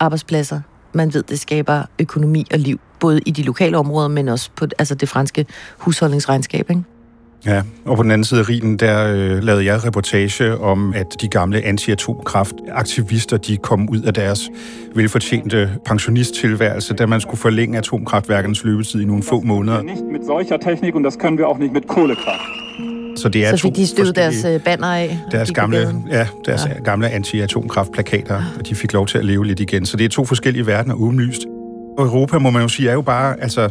arbejdspladser. 0.00 0.60
Man 0.92 1.14
ved, 1.14 1.22
det 1.22 1.40
skaber 1.40 1.82
økonomi 1.98 2.46
og 2.52 2.58
liv, 2.58 2.80
både 3.00 3.20
i 3.26 3.30
de 3.30 3.42
lokale 3.42 3.78
områder, 3.78 4.08
men 4.08 4.28
også 4.28 4.50
på 4.56 4.66
altså 4.78 4.94
det 4.94 5.08
franske 5.08 5.46
husholdningsregnskab, 5.78 6.70
ikke? 6.70 6.82
Ja, 7.46 7.62
og 7.84 7.96
på 7.96 8.02
den 8.02 8.10
anden 8.10 8.24
side 8.24 8.40
af 8.40 8.48
rigen, 8.48 8.76
der 8.76 9.06
øh, 9.06 9.42
lavede 9.42 9.64
jeg 9.64 9.84
reportage 9.84 10.58
om, 10.58 10.94
at 10.94 11.06
de 11.20 11.28
gamle 11.28 11.62
anti-atomkraftaktivister, 11.62 13.36
de 13.36 13.56
kom 13.56 13.88
ud 13.88 14.00
af 14.00 14.14
deres 14.14 14.50
velfortjente 14.94 15.70
pensionisttilværelse, 15.86 16.94
da 16.94 17.06
man 17.06 17.20
skulle 17.20 17.40
forlænge 17.40 17.78
atomkraftværkernes 17.78 18.64
løbetid 18.64 19.00
i 19.00 19.04
nogle 19.04 19.22
få 19.22 19.40
måneder. 19.40 19.82
Nicht 19.82 20.02
mit 20.12 20.26
solcher 20.26 20.56
Technik, 20.56 20.94
und 20.94 21.04
das 21.04 21.14
können 21.14 21.38
wir 21.38 21.46
auch 21.46 21.58
nicht 21.58 21.72
mit 21.72 21.88
Kohlekraft. 21.88 22.91
Så 23.16 23.28
det 23.28 23.46
er 23.46 23.56
Så 23.56 23.62
fik 23.62 23.76
de 23.76 23.86
støvet 23.86 24.16
deres 24.16 24.44
øh, 24.44 24.60
banner 24.60 24.86
af. 24.86 25.18
deres 25.30 25.50
gamle, 25.50 26.02
ja, 26.10 26.26
deres 26.46 26.66
ja. 26.66 26.82
gamle 26.84 27.08
anti-atomkraftplakater, 27.10 28.42
og 28.58 28.68
de 28.68 28.74
fik 28.74 28.92
lov 28.92 29.06
til 29.06 29.18
at 29.18 29.24
leve 29.24 29.46
lidt 29.46 29.60
igen. 29.60 29.86
Så 29.86 29.96
det 29.96 30.04
er 30.04 30.08
to 30.08 30.24
forskellige 30.24 30.66
verdener 30.66 30.94
åbenlyst. 30.94 31.40
Og 31.98 32.06
Europa, 32.06 32.38
må 32.38 32.50
man 32.50 32.62
jo 32.62 32.68
sige, 32.68 32.88
er 32.88 32.92
jo 32.92 33.02
bare, 33.02 33.40
altså, 33.40 33.68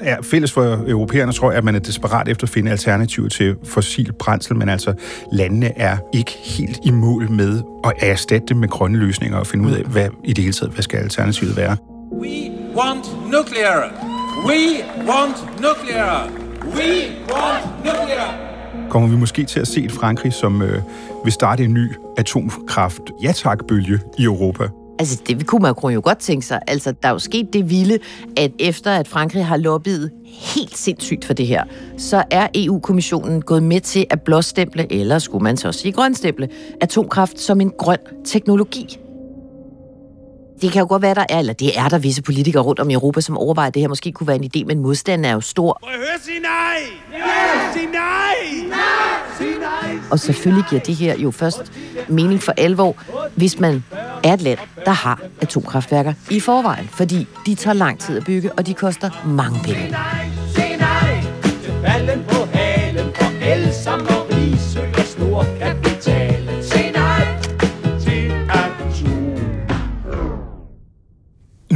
er 0.00 0.16
fælles 0.22 0.52
for 0.52 0.84
europæerne, 0.88 1.32
tror 1.32 1.50
jeg, 1.50 1.58
at 1.58 1.64
man 1.64 1.74
er 1.74 1.78
desperat 1.78 2.28
efter 2.28 2.44
at 2.44 2.50
finde 2.50 2.70
alternativer 2.70 3.28
til 3.28 3.54
fossil 3.64 4.12
brændsel, 4.12 4.56
men 4.56 4.68
altså, 4.68 4.94
landene 5.32 5.78
er 5.78 5.96
ikke 6.12 6.32
helt 6.44 6.78
i 6.84 6.90
mål 6.90 7.30
med 7.30 7.62
at 7.84 7.92
erstatte 8.00 8.46
det 8.48 8.56
med 8.56 8.68
grønne 8.68 8.98
løsninger 8.98 9.38
og 9.38 9.46
finde 9.46 9.68
ud 9.68 9.72
af, 9.72 9.82
hvad 9.82 10.08
i 10.24 10.32
det 10.32 10.44
hele 10.44 10.52
taget, 10.52 10.72
hvad 10.72 10.82
skal 10.82 10.98
alternativet 10.98 11.56
være. 11.56 11.76
We 12.12 12.50
want 12.76 13.04
nuclear. 13.32 13.92
We 14.46 14.60
want 15.08 15.36
nuclear. 15.60 16.28
We 16.64 16.90
want 17.32 17.84
nuclear. 17.84 18.53
Kommer 18.94 19.08
vi 19.08 19.16
måske 19.16 19.44
til 19.44 19.60
at 19.60 19.68
se 19.68 19.84
et 19.84 19.92
Frankrig, 19.92 20.32
som 20.32 20.62
øh, 20.62 20.82
vil 21.24 21.32
starte 21.32 21.64
en 21.64 21.74
ny 21.74 21.90
atomkraft 22.16 23.02
ja 23.22 23.32
tak 23.32 23.66
bølge 23.66 24.00
i 24.18 24.24
Europa? 24.24 24.68
Altså, 24.98 25.22
det 25.26 25.46
kunne 25.46 25.62
Macron 25.62 25.92
jo 25.92 26.00
godt 26.04 26.18
tænke 26.18 26.46
sig. 26.46 26.60
Altså, 26.66 26.94
der 27.02 27.08
er 27.08 27.12
jo 27.12 27.18
sket 27.18 27.52
det 27.52 27.70
vilde, 27.70 27.98
at 28.36 28.52
efter 28.58 28.90
at 28.90 29.08
Frankrig 29.08 29.46
har 29.46 29.56
lobbyet 29.56 30.10
helt 30.26 30.76
sindssygt 30.76 31.24
for 31.24 31.34
det 31.34 31.46
her, 31.46 31.64
så 31.96 32.24
er 32.30 32.48
EU-kommissionen 32.54 33.42
gået 33.42 33.62
med 33.62 33.80
til 33.80 34.06
at 34.10 34.22
blåstemple, 34.22 34.92
eller 34.92 35.18
skulle 35.18 35.42
man 35.42 35.56
så 35.56 35.72
sige 35.72 35.92
grønstemple, 35.92 36.48
atomkraft 36.80 37.40
som 37.40 37.60
en 37.60 37.70
grøn 37.78 37.98
teknologi. 38.24 38.98
Det 40.60 40.72
kan 40.72 40.80
jo 40.80 40.86
godt 40.88 41.02
være, 41.02 41.14
der 41.14 41.24
er, 41.28 41.38
eller 41.38 41.52
det 41.52 41.78
er 41.78 41.88
der 41.88 41.98
visse 41.98 42.22
politikere 42.22 42.62
rundt 42.62 42.80
om 42.80 42.90
i 42.90 42.94
Europa, 42.94 43.20
som 43.20 43.38
overvejer, 43.38 43.68
at 43.68 43.74
det 43.74 43.82
her 43.82 43.88
måske 43.88 44.12
kunne 44.12 44.26
være 44.26 44.36
en 44.36 44.50
idé, 44.56 44.64
men 44.64 44.78
modstanden 44.78 45.24
er 45.24 45.32
jo 45.32 45.40
stor. 45.40 45.78
Må 45.82 45.88
jeg 45.90 45.98
høre 45.98 46.18
sige 46.22 46.40
nej? 46.40 46.76
Ja! 47.12 47.72
Sig 47.72 47.82
nej! 47.92 48.68
Nej! 48.68 48.78
Sig 49.38 49.46
nej! 49.60 49.98
Og 50.10 50.20
selvfølgelig 50.20 50.64
giver 50.70 50.80
det 50.80 50.94
her 50.94 51.18
jo 51.18 51.30
først 51.30 51.72
mening 52.08 52.42
for 52.42 52.52
alvor, 52.56 52.96
hvis 53.34 53.60
man 53.60 53.84
er 54.24 54.34
et 54.34 54.40
land, 54.42 54.58
der 54.84 54.92
har 54.92 55.20
atomkraftværker 55.40 56.12
i 56.30 56.40
forvejen. 56.40 56.88
Fordi 56.92 57.26
de 57.46 57.54
tager 57.54 57.74
lang 57.74 58.00
tid 58.00 58.16
at 58.16 58.24
bygge, 58.24 58.52
og 58.52 58.66
de 58.66 58.74
koster 58.74 59.10
mange 59.26 59.60
penge. 59.64 59.96
Sig 60.54 60.76
nej 60.78 61.20
til 61.62 61.72
falden 61.86 62.24
på 62.28 62.48
halen 62.52 63.10
for 63.14 63.46
el 63.46 63.74
som 63.84 64.13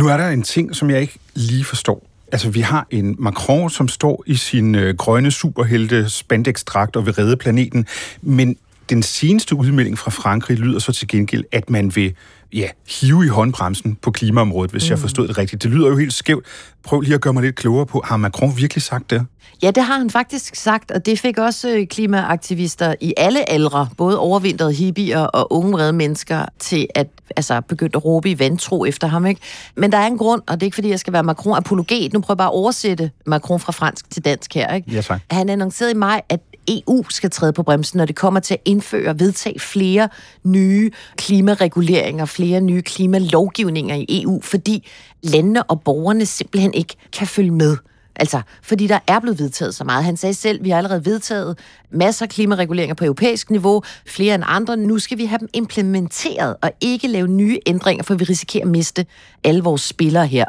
Nu 0.08 0.12
er 0.12 0.16
der 0.16 0.28
en 0.28 0.42
ting, 0.42 0.76
som 0.76 0.90
jeg 0.90 1.00
ikke 1.00 1.18
lige 1.34 1.64
forstår. 1.64 2.06
Altså, 2.32 2.50
vi 2.50 2.60
har 2.60 2.86
en 2.90 3.16
Macron, 3.18 3.70
som 3.70 3.88
står 3.88 4.24
i 4.26 4.34
sin 4.34 4.74
øh, 4.74 4.96
grønne 4.96 5.30
superhelte 5.30 6.10
spandex-dragt 6.10 6.96
og 6.96 7.06
vil 7.06 7.14
redde 7.14 7.36
planeten, 7.36 7.86
men 8.22 8.56
den 8.90 9.02
seneste 9.02 9.54
udmelding 9.54 9.98
fra 9.98 10.10
Frankrig 10.10 10.58
lyder 10.58 10.78
så 10.78 10.92
til 10.92 11.08
gengæld, 11.08 11.44
at 11.52 11.70
man 11.70 11.96
vil 11.96 12.14
ja, 12.52 12.68
hive 13.00 13.24
i 13.24 13.28
håndbremsen 13.28 13.94
på 14.02 14.10
klimaområdet, 14.10 14.70
hvis 14.70 14.84
mm. 14.84 14.90
jeg 14.90 14.98
forstod 14.98 15.28
det 15.28 15.38
rigtigt. 15.38 15.62
Det 15.62 15.70
lyder 15.70 15.88
jo 15.88 15.96
helt 15.96 16.12
skævt. 16.12 16.46
Prøv 16.84 17.00
lige 17.00 17.14
at 17.14 17.20
gøre 17.20 17.32
mig 17.32 17.42
lidt 17.42 17.56
klogere 17.56 17.86
på, 17.86 18.02
har 18.04 18.16
Macron 18.16 18.52
virkelig 18.56 18.82
sagt 18.82 19.10
det? 19.10 19.26
Ja, 19.62 19.70
det 19.70 19.82
har 19.82 19.98
han 19.98 20.10
faktisk 20.10 20.54
sagt, 20.54 20.90
og 20.90 21.06
det 21.06 21.18
fik 21.18 21.38
også 21.38 21.70
øh, 21.70 21.86
klimaaktivister 21.86 22.94
i 23.00 23.14
alle 23.16 23.50
aldre, 23.50 23.88
både 23.96 24.18
overvintrede 24.18 24.72
hippier 24.72 25.20
og 25.20 25.52
unge 25.52 25.72
vrede 25.72 25.92
mennesker, 25.92 26.44
til 26.58 26.86
at 26.94 27.08
altså, 27.36 27.60
begynde 27.60 27.96
at 27.96 28.04
råbe 28.04 28.30
i 28.30 28.38
vantro 28.38 28.84
efter 28.84 29.06
ham. 29.06 29.26
Ikke? 29.26 29.40
Men 29.76 29.92
der 29.92 29.98
er 29.98 30.06
en 30.06 30.18
grund, 30.18 30.42
og 30.46 30.54
det 30.54 30.62
er 30.62 30.66
ikke 30.66 30.74
fordi, 30.74 30.88
jeg 30.88 31.00
skal 31.00 31.12
være 31.12 31.24
Macron-apologet. 31.24 32.12
Nu 32.12 32.20
prøver 32.20 32.34
jeg 32.34 32.38
bare 32.38 32.48
at 32.48 32.54
oversætte 32.54 33.10
Macron 33.26 33.60
fra 33.60 33.72
fransk 33.72 34.10
til 34.10 34.24
dansk 34.24 34.54
her. 34.54 34.74
Ikke? 34.74 34.90
Ja, 34.90 35.00
tak. 35.00 35.20
Han 35.30 35.48
annoncerede 35.48 35.92
i 35.92 35.96
maj, 35.96 36.20
at 36.28 36.40
EU 36.68 37.04
skal 37.10 37.30
træde 37.30 37.52
på 37.52 37.62
bremsen, 37.62 37.98
når 37.98 38.04
det 38.04 38.16
kommer 38.16 38.40
til 38.40 38.54
at 38.54 38.60
indføre 38.64 39.10
og 39.10 39.20
vedtage 39.20 39.60
flere 39.60 40.08
nye 40.44 40.90
klimareguleringer, 41.16 42.24
flere 42.24 42.60
nye 42.60 42.82
klimalovgivninger 42.82 43.94
i 43.94 44.22
EU, 44.22 44.40
fordi 44.40 44.88
landene 45.22 45.62
og 45.62 45.80
borgerne 45.80 46.26
simpelthen 46.26 46.74
ikke 46.74 46.96
kan 47.12 47.26
følge 47.26 47.50
med. 47.50 47.76
Altså, 48.18 48.40
fordi 48.62 48.86
der 48.86 48.98
er 49.06 49.20
blevet 49.20 49.38
vedtaget 49.38 49.74
så 49.74 49.84
meget. 49.84 50.04
Han 50.04 50.16
sagde 50.16 50.34
selv, 50.34 50.64
vi 50.64 50.70
har 50.70 50.78
allerede 50.78 51.04
vedtaget 51.04 51.58
masser 51.90 52.26
af 52.26 52.30
klimareguleringer 52.30 52.94
på 52.94 53.04
europæisk 53.04 53.50
niveau, 53.50 53.82
flere 54.06 54.34
end 54.34 54.44
andre. 54.46 54.76
Nu 54.76 54.98
skal 54.98 55.18
vi 55.18 55.24
have 55.24 55.38
dem 55.38 55.48
implementeret 55.52 56.56
og 56.62 56.72
ikke 56.80 57.08
lave 57.08 57.28
nye 57.28 57.58
ændringer, 57.66 58.04
for 58.04 58.14
vi 58.14 58.24
risikerer 58.24 58.64
at 58.64 58.70
miste 58.70 59.06
alle 59.44 59.62
vores 59.62 59.82
spillere 59.82 60.26
her. 60.26 60.44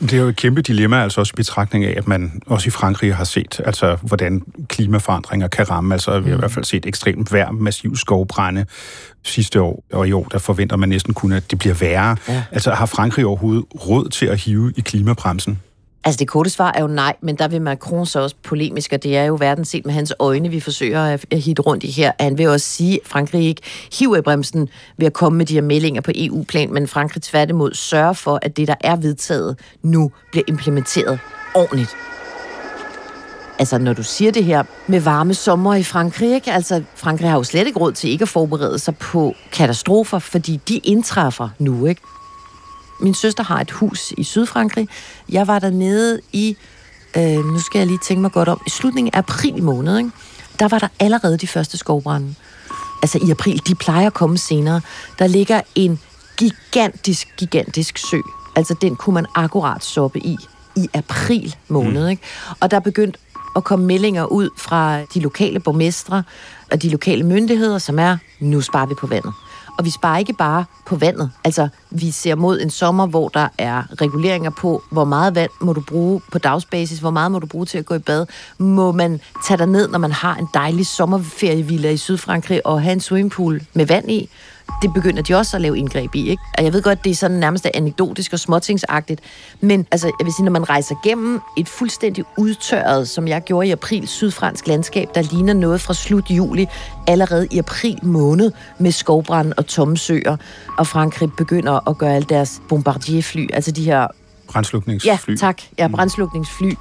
Det 0.00 0.12
er 0.12 0.18
jo 0.18 0.28
et 0.28 0.36
kæmpe 0.36 0.62
dilemma, 0.62 1.02
altså 1.02 1.20
også 1.20 1.32
i 1.34 1.36
betragtning 1.36 1.84
af, 1.84 1.94
at 1.96 2.08
man 2.08 2.42
også 2.46 2.68
i 2.68 2.70
Frankrig 2.70 3.16
har 3.16 3.24
set, 3.24 3.60
altså 3.64 3.98
hvordan 4.02 4.42
klimaforandringer 4.68 5.48
kan 5.48 5.70
ramme. 5.70 5.94
Altså 5.94 6.20
vi 6.20 6.30
har 6.30 6.36
i 6.36 6.38
hvert 6.38 6.50
fald 6.52 6.64
set 6.64 6.86
ekstremt 6.86 7.32
vejr, 7.32 7.50
massiv 7.50 7.96
skovbrænde 7.96 8.66
sidste 9.24 9.60
år, 9.60 9.84
og 9.92 10.08
i 10.08 10.12
år 10.12 10.24
der 10.24 10.38
forventer 10.38 10.76
man 10.76 10.88
næsten 10.88 11.14
kun, 11.14 11.32
at 11.32 11.50
det 11.50 11.58
bliver 11.58 11.74
værre. 11.74 12.16
Ja. 12.28 12.44
Altså 12.50 12.70
har 12.70 12.86
Frankrig 12.86 13.26
overhovedet 13.26 13.64
råd 13.74 14.08
til 14.08 14.26
at 14.26 14.38
hive 14.40 14.72
i 14.76 14.80
klimabremsen? 14.80 15.58
Altså 16.04 16.18
det 16.18 16.28
korte 16.28 16.50
svar 16.50 16.72
er 16.74 16.80
jo 16.80 16.86
nej, 16.86 17.16
men 17.20 17.36
der 17.36 17.48
vil 17.48 17.62
Macron 17.62 18.06
så 18.06 18.20
også 18.20 18.36
polemisk, 18.42 18.92
og 18.92 19.02
det 19.02 19.16
er 19.16 19.24
jo 19.24 19.36
verden 19.40 19.64
set 19.64 19.86
med 19.86 19.94
hans 19.94 20.14
øjne, 20.18 20.48
vi 20.48 20.60
forsøger 20.60 21.18
at 21.30 21.38
hitte 21.38 21.62
rundt 21.62 21.84
i 21.84 21.90
her. 21.90 22.12
Han 22.20 22.38
vil 22.38 22.48
også 22.48 22.66
sige, 22.66 23.00
at 23.02 23.08
Frankrig 23.08 23.42
ikke 23.42 23.62
hiver 23.98 24.16
i 24.16 24.20
bremsen 24.20 24.68
ved 24.96 25.06
at 25.06 25.12
komme 25.12 25.38
med 25.38 25.46
de 25.46 25.54
her 25.54 25.62
meldinger 25.62 26.00
på 26.00 26.10
EU-plan, 26.14 26.72
men 26.72 26.88
Frankrig 26.88 27.22
tværtimod 27.22 27.74
sørger 27.74 28.12
for, 28.12 28.38
at 28.42 28.56
det, 28.56 28.68
der 28.68 28.74
er 28.80 28.96
vedtaget 28.96 29.58
nu, 29.82 30.12
bliver 30.32 30.44
implementeret 30.48 31.18
ordentligt. 31.54 31.96
Altså, 33.58 33.78
når 33.78 33.92
du 33.92 34.02
siger 34.02 34.32
det 34.32 34.44
her 34.44 34.62
med 34.86 35.00
varme 35.00 35.34
sommer 35.34 35.74
i 35.74 35.82
Frankrig, 35.82 36.34
ikke? 36.34 36.52
altså 36.52 36.82
Frankrig 36.94 37.30
har 37.30 37.36
jo 37.36 37.44
slet 37.44 37.66
ikke 37.66 37.78
råd 37.78 37.92
til 37.92 38.10
ikke 38.10 38.22
at 38.22 38.28
forberede 38.28 38.78
sig 38.78 38.96
på 38.96 39.34
katastrofer, 39.52 40.18
fordi 40.18 40.60
de 40.68 40.76
indtræffer 40.76 41.48
nu, 41.58 41.86
ikke? 41.86 42.02
Min 43.02 43.14
søster 43.14 43.44
har 43.44 43.60
et 43.60 43.70
hus 43.70 44.12
i 44.18 44.24
Sydfrankrig. 44.24 44.88
Jeg 45.28 45.46
var 45.46 45.58
dernede 45.58 46.20
i, 46.32 46.56
øh, 47.16 47.44
nu 47.44 47.60
skal 47.60 47.78
jeg 47.78 47.86
lige 47.86 47.98
tænke 47.98 48.20
mig 48.20 48.32
godt 48.32 48.48
om, 48.48 48.60
i 48.66 48.70
slutningen 48.70 49.14
af 49.14 49.18
april 49.18 49.62
måned, 49.62 49.98
ikke? 49.98 50.10
der 50.58 50.68
var 50.68 50.78
der 50.78 50.88
allerede 51.00 51.38
de 51.38 51.46
første 51.46 51.78
skovbrænde. 51.78 52.34
Altså 53.02 53.18
i 53.26 53.30
april, 53.30 53.62
de 53.66 53.74
plejer 53.74 54.06
at 54.06 54.14
komme 54.14 54.38
senere. 54.38 54.80
Der 55.18 55.26
ligger 55.26 55.60
en 55.74 56.00
gigantisk, 56.36 57.28
gigantisk 57.36 57.98
sø. 57.98 58.18
Altså 58.56 58.74
den 58.80 58.96
kunne 58.96 59.14
man 59.14 59.26
akkurat 59.34 59.84
soppe 59.84 60.18
i 60.18 60.36
i 60.76 60.88
april 60.94 61.56
måned. 61.68 62.04
Mm. 62.04 62.10
Ikke? 62.10 62.22
Og 62.60 62.70
der 62.70 62.76
er 62.76 62.80
begyndt 62.80 63.18
at 63.56 63.64
komme 63.64 63.86
meldinger 63.86 64.24
ud 64.24 64.50
fra 64.56 65.02
de 65.14 65.20
lokale 65.20 65.60
borgmestre 65.60 66.22
og 66.70 66.82
de 66.82 66.88
lokale 66.88 67.22
myndigheder, 67.22 67.78
som 67.78 67.98
er, 67.98 68.16
nu 68.40 68.60
sparer 68.60 68.86
vi 68.86 68.94
på 68.94 69.06
vandet. 69.06 69.32
Og 69.82 69.86
vi 69.86 69.90
sparer 69.90 70.18
ikke 70.18 70.32
bare 70.32 70.64
på 70.86 70.96
vandet. 70.96 71.30
Altså, 71.44 71.68
vi 71.90 72.10
ser 72.10 72.34
mod 72.34 72.60
en 72.60 72.70
sommer, 72.70 73.06
hvor 73.06 73.28
der 73.28 73.48
er 73.58 73.82
reguleringer 74.00 74.50
på, 74.50 74.82
hvor 74.90 75.04
meget 75.04 75.34
vand 75.34 75.50
må 75.60 75.72
du 75.72 75.80
bruge 75.80 76.20
på 76.32 76.38
dagsbasis, 76.38 76.98
hvor 76.98 77.10
meget 77.10 77.32
må 77.32 77.38
du 77.38 77.46
bruge 77.46 77.66
til 77.66 77.78
at 77.78 77.86
gå 77.86 77.94
i 77.94 77.98
bad. 77.98 78.26
Må 78.58 78.92
man 78.92 79.20
tage 79.46 79.58
dig 79.58 79.66
ned, 79.66 79.88
når 79.88 79.98
man 79.98 80.12
har 80.12 80.36
en 80.36 80.48
dejlig 80.54 80.86
sommerferievilla 80.86 81.90
i 81.90 81.96
Sydfrankrig 81.96 82.66
og 82.66 82.82
have 82.82 82.92
en 82.92 83.00
swimmingpool 83.00 83.62
med 83.74 83.86
vand 83.86 84.10
i? 84.10 84.28
Det 84.82 84.94
begynder 84.94 85.22
de 85.22 85.34
også 85.34 85.56
at 85.56 85.60
lave 85.60 85.78
indgreb 85.78 86.14
i. 86.14 86.28
Ikke? 86.30 86.42
Og 86.58 86.64
jeg 86.64 86.72
ved 86.72 86.82
godt, 86.82 87.04
det 87.04 87.10
er 87.10 87.14
sådan 87.14 87.36
nærmest 87.36 87.66
anekdotisk 87.74 88.32
og 88.32 88.38
småtingsagtigt, 88.38 89.20
men 89.60 89.86
altså, 89.90 90.06
jeg 90.06 90.24
vil 90.24 90.32
sige, 90.32 90.44
når 90.44 90.52
man 90.52 90.68
rejser 90.70 90.94
gennem 91.04 91.40
et 91.56 91.68
fuldstændig 91.68 92.24
udtørret, 92.38 93.08
som 93.08 93.28
jeg 93.28 93.42
gjorde 93.42 93.68
i 93.68 93.70
april, 93.70 94.08
sydfransk 94.08 94.66
landskab, 94.66 95.08
der 95.14 95.22
ligner 95.22 95.52
noget 95.52 95.80
fra 95.80 95.94
slut 95.94 96.30
juli, 96.30 96.66
allerede 97.06 97.48
i 97.50 97.58
april 97.58 97.98
måned, 98.02 98.52
med 98.78 98.92
skovbrand 98.92 99.52
og 99.56 99.66
tomme 99.66 99.96
søer, 99.96 100.36
og 100.78 100.86
Frankrig 100.86 101.32
begynder 101.32 101.88
at 101.90 101.98
gøre 101.98 102.14
alle 102.14 102.26
deres 102.28 102.62
bombardierfly, 102.68 103.46
altså 103.52 103.70
de 103.70 103.84
her... 103.84 104.06
Brændslukningsfly. 104.48 105.30
Ja, 105.30 105.36
tak. 105.38 105.62
Ja, 105.78 105.88
brændslukningsfly 105.88 106.72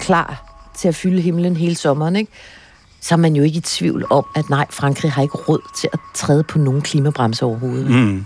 klar 0.00 0.48
til 0.76 0.88
at 0.88 0.94
fylde 0.94 1.20
himlen 1.20 1.56
hele 1.56 1.74
sommeren, 1.74 2.16
ikke? 2.16 2.32
Så 3.02 3.14
er 3.14 3.16
man 3.16 3.36
jo 3.36 3.42
ikke 3.42 3.58
i 3.58 3.60
tvivl 3.60 4.06
om, 4.10 4.26
at 4.34 4.50
nej, 4.50 4.66
Frankrig 4.70 5.12
har 5.12 5.22
ikke 5.22 5.36
råd 5.36 5.60
til 5.76 5.88
at 5.92 5.98
træde 6.14 6.42
på 6.42 6.58
nogen 6.58 6.82
klimabremse 6.82 7.44
overhovedet. 7.44 7.90
Mm. 7.90 8.24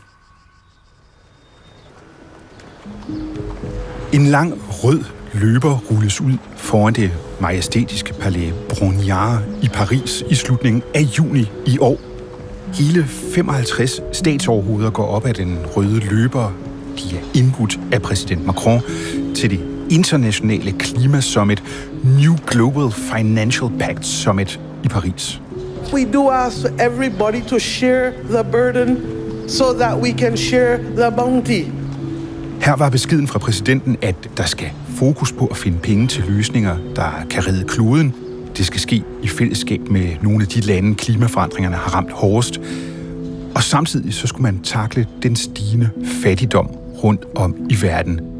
En 4.12 4.26
lang 4.26 4.54
rød 4.68 5.04
løber 5.32 5.78
rulles 5.90 6.20
ud 6.20 6.32
foran 6.56 6.94
det 6.94 7.12
majestætiske 7.40 8.14
palæ 8.14 8.50
Brongniart 8.68 9.42
i 9.62 9.68
Paris 9.68 10.24
i 10.30 10.34
slutningen 10.34 10.82
af 10.94 11.00
juni 11.00 11.50
i 11.66 11.78
år. 11.78 12.00
Hele 12.74 13.04
55 13.04 14.00
statsoverhoveder 14.12 14.90
går 14.90 15.06
op 15.06 15.26
ad 15.26 15.34
den 15.34 15.58
røde 15.76 16.00
løber. 16.00 16.52
De 16.98 17.16
er 17.16 17.20
indbudt 17.34 17.78
af 17.92 18.02
præsident 18.02 18.46
Macron 18.46 18.80
til 19.34 19.50
det 19.50 19.60
internationale 19.90 20.72
klimasummit 20.72 21.62
New 22.04 22.34
Global 22.46 22.90
Financial 22.92 23.70
Pact 23.78 24.06
Summit 24.06 24.60
i 24.84 24.88
Paris. 24.88 25.40
We 25.92 26.12
do 26.12 26.30
ask 26.30 26.56
everybody 26.78 27.40
to 27.48 27.58
share 27.58 28.12
the 28.30 28.44
burden 28.52 28.98
so 29.48 29.64
that 29.78 30.02
we 30.02 30.12
can 30.12 30.36
share 30.36 30.78
the 30.78 31.10
bounty. 31.16 31.62
Her 32.60 32.76
var 32.76 32.90
beskeden 32.90 33.28
fra 33.28 33.38
præsidenten, 33.38 33.96
at 34.02 34.14
der 34.36 34.44
skal 34.44 34.70
fokus 34.88 35.32
på 35.32 35.46
at 35.46 35.56
finde 35.56 35.78
penge 35.78 36.06
til 36.06 36.24
løsninger, 36.28 36.76
der 36.96 37.26
kan 37.30 37.46
redde 37.46 37.64
kloden. 37.68 38.14
Det 38.56 38.66
skal 38.66 38.80
ske 38.80 39.02
i 39.22 39.28
fællesskab 39.28 39.80
med 39.90 40.08
nogle 40.22 40.42
af 40.42 40.48
de 40.48 40.60
lande, 40.60 40.94
klimaforandringerne 40.94 41.76
har 41.76 41.94
ramt 41.94 42.12
hårdest. 42.12 42.60
Og 43.54 43.62
samtidig 43.62 44.14
så 44.14 44.26
skulle 44.26 44.42
man 44.42 44.60
takle 44.62 45.06
den 45.22 45.36
stigende 45.36 45.90
fattigdom 46.22 46.66
rundt 47.04 47.24
om 47.34 47.56
i 47.70 47.82
verden 47.82 48.35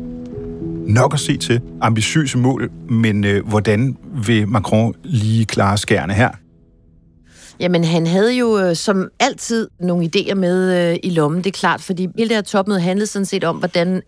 nok 0.86 1.14
at 1.14 1.20
se 1.20 1.36
til. 1.36 1.60
Ambitiøse 1.80 2.38
mål, 2.38 2.70
men 2.88 3.24
øh, 3.24 3.48
hvordan 3.48 3.96
vil 4.26 4.48
Macron 4.48 4.94
lige 5.04 5.44
klare 5.44 5.78
skærne 5.78 6.14
her? 6.14 6.30
Jamen, 7.60 7.84
han 7.84 8.06
havde 8.06 8.32
jo 8.32 8.58
øh, 8.58 8.76
som 8.76 9.08
altid 9.20 9.68
nogle 9.80 10.10
idéer 10.16 10.34
med 10.34 10.90
øh, 10.92 10.98
i 11.02 11.10
lommen, 11.10 11.44
det 11.44 11.46
er 11.46 11.58
klart, 11.58 11.80
fordi 11.80 12.08
hele 12.16 12.28
det 12.28 12.36
her 12.36 12.42
topmøde 12.42 12.80
handlede 12.80 13.06
sådan 13.06 13.26
set 13.26 13.44
om, 13.44 13.56
hvordan 13.56 14.02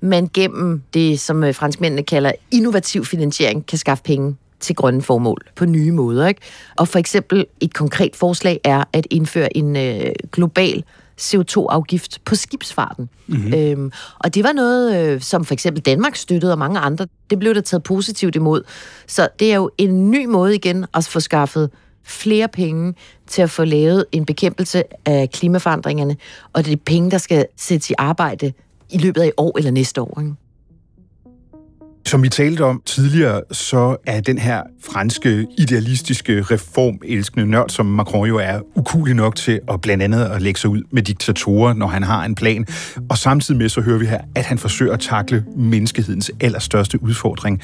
man 0.00 0.30
gennem 0.34 0.82
det, 0.94 1.20
som 1.20 1.44
øh, 1.44 1.54
franskmændene 1.54 2.02
kalder 2.02 2.32
innovativ 2.50 3.04
finansiering, 3.04 3.66
kan 3.66 3.78
skaffe 3.78 4.04
penge 4.04 4.36
til 4.60 4.76
grønne 4.76 5.02
formål 5.02 5.42
på 5.56 5.64
nye 5.64 5.92
måder. 5.92 6.26
Ikke? 6.26 6.40
Og 6.76 6.88
for 6.88 6.98
eksempel 6.98 7.46
et 7.60 7.74
konkret 7.74 8.16
forslag 8.16 8.60
er 8.64 8.84
at 8.92 9.06
indføre 9.10 9.56
en 9.56 9.76
øh, 9.76 10.12
global 10.32 10.84
CO2-afgift 11.22 12.20
på 12.24 12.34
skibsfarten. 12.34 13.08
Mm-hmm. 13.26 13.54
Øhm, 13.54 13.92
og 14.18 14.34
det 14.34 14.44
var 14.44 14.52
noget, 14.52 14.96
øh, 14.96 15.20
som 15.20 15.44
for 15.44 15.54
eksempel 15.54 15.82
Danmark 15.82 16.16
støttede, 16.16 16.52
og 16.52 16.58
mange 16.58 16.78
andre. 16.78 17.06
Det 17.30 17.38
blev 17.38 17.54
der 17.54 17.60
taget 17.60 17.82
positivt 17.82 18.36
imod. 18.36 18.62
Så 19.06 19.28
det 19.38 19.52
er 19.52 19.56
jo 19.56 19.70
en 19.78 20.10
ny 20.10 20.26
måde 20.26 20.54
igen 20.54 20.86
at 20.94 21.04
få 21.04 21.20
skaffet 21.20 21.70
flere 22.04 22.48
penge 22.48 22.94
til 23.26 23.42
at 23.42 23.50
få 23.50 23.64
lavet 23.64 24.04
en 24.12 24.24
bekæmpelse 24.24 24.82
af 25.04 25.30
klimaforandringerne, 25.30 26.16
og 26.52 26.64
det 26.64 26.72
er 26.72 26.76
penge, 26.86 27.10
der 27.10 27.18
skal 27.18 27.46
sættes 27.56 27.90
i 27.90 27.94
arbejde 27.98 28.52
i 28.90 28.98
løbet 28.98 29.20
af 29.20 29.26
i 29.26 29.32
år 29.36 29.58
eller 29.58 29.70
næste 29.70 30.00
år. 30.00 30.20
Ikke? 30.20 30.34
Som 32.12 32.22
vi 32.22 32.28
talte 32.28 32.64
om 32.64 32.82
tidligere, 32.86 33.40
så 33.52 33.96
er 34.06 34.20
den 34.20 34.38
her 34.38 34.62
franske 34.84 35.46
idealistiske 35.58 36.42
reformelskende 36.42 37.46
nørd, 37.46 37.68
som 37.68 37.86
Macron 37.86 38.28
jo 38.28 38.38
er, 38.38 38.60
ukulig 38.74 39.14
nok 39.14 39.36
til 39.36 39.60
at 39.68 39.80
blandt 39.80 40.02
andet 40.02 40.24
at 40.24 40.42
lægge 40.42 40.60
sig 40.60 40.70
ud 40.70 40.82
med 40.90 41.02
diktatorer, 41.02 41.74
når 41.74 41.86
han 41.86 42.02
har 42.02 42.24
en 42.24 42.34
plan. 42.34 42.66
Og 43.10 43.18
samtidig 43.18 43.58
med, 43.58 43.68
så 43.68 43.80
hører 43.80 43.98
vi 43.98 44.06
her, 44.06 44.20
at 44.34 44.44
han 44.44 44.58
forsøger 44.58 44.92
at 44.92 45.00
takle 45.00 45.44
menneskehedens 45.56 46.30
allerstørste 46.40 47.02
udfordring. 47.02 47.62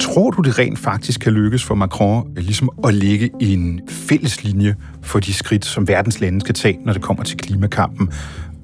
Tror 0.00 0.30
du, 0.30 0.42
det 0.42 0.58
rent 0.58 0.78
faktisk 0.78 1.20
kan 1.20 1.32
lykkes 1.32 1.64
for 1.64 1.74
Macron 1.74 2.32
øh, 2.36 2.44
ligesom 2.44 2.70
at 2.84 2.94
lægge 2.94 3.30
en 3.40 3.80
fælles 3.88 4.44
linje 4.44 4.76
for 5.02 5.20
de 5.20 5.32
skridt, 5.32 5.64
som 5.64 5.88
verdens 5.88 6.20
lande 6.20 6.40
skal 6.40 6.54
tage, 6.54 6.78
når 6.84 6.92
det 6.92 7.02
kommer 7.02 7.24
til 7.24 7.36
klimakampen? 7.36 8.12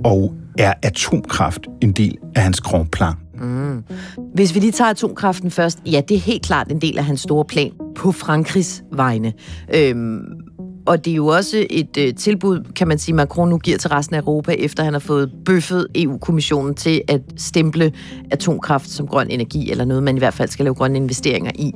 Og 0.05 0.35
er 0.59 0.73
atomkraft 0.83 1.61
en 1.83 1.93
del 1.93 2.17
af 2.35 2.43
hans 2.43 2.61
grand 2.61 2.89
plan? 2.89 3.24
Mm. 3.41 3.85
Hvis 4.35 4.55
vi 4.55 4.61
lige 4.61 4.73
tager 4.73 4.91
atomkraften 4.91 5.51
først, 5.51 5.79
ja, 5.87 6.01
det 6.09 6.15
er 6.15 6.21
helt 6.21 6.43
klart 6.43 6.73
en 6.73 6.81
del 6.81 6.99
af 6.99 7.05
hans 7.05 7.21
store 7.21 7.45
plan 7.45 7.73
på 7.97 8.13
Frankrigs 8.13 8.83
vegne. 8.93 9.33
Øhm, 9.75 10.21
og 10.87 11.05
det 11.05 11.11
er 11.11 11.15
jo 11.15 11.27
også 11.27 11.67
et 11.71 11.97
øh, 11.99 12.15
tilbud, 12.15 12.65
kan 12.77 12.89
man 12.89 12.99
sige, 12.99 13.15
Macron 13.15 13.49
nu 13.49 13.59
giver 13.59 13.79
til 13.79 13.91
resten 13.91 14.17
af 14.17 14.21
Europa, 14.21 14.53
efter 14.53 14.85
han 14.85 14.93
har 14.93 15.01
fået 15.01 15.33
bøffet 15.45 15.87
EU-kommissionen 15.95 16.75
til 16.75 17.03
at 17.09 17.21
stemple 17.37 17.93
atomkraft 18.31 18.91
som 18.91 19.07
grøn 19.07 19.31
energi, 19.31 19.71
eller 19.71 19.85
noget, 19.85 20.03
man 20.03 20.17
i 20.17 20.19
hvert 20.19 20.35
fald 20.35 20.49
skal 20.49 20.65
lave 20.65 20.75
grønne 20.75 20.97
investeringer 20.97 21.51
i. 21.55 21.73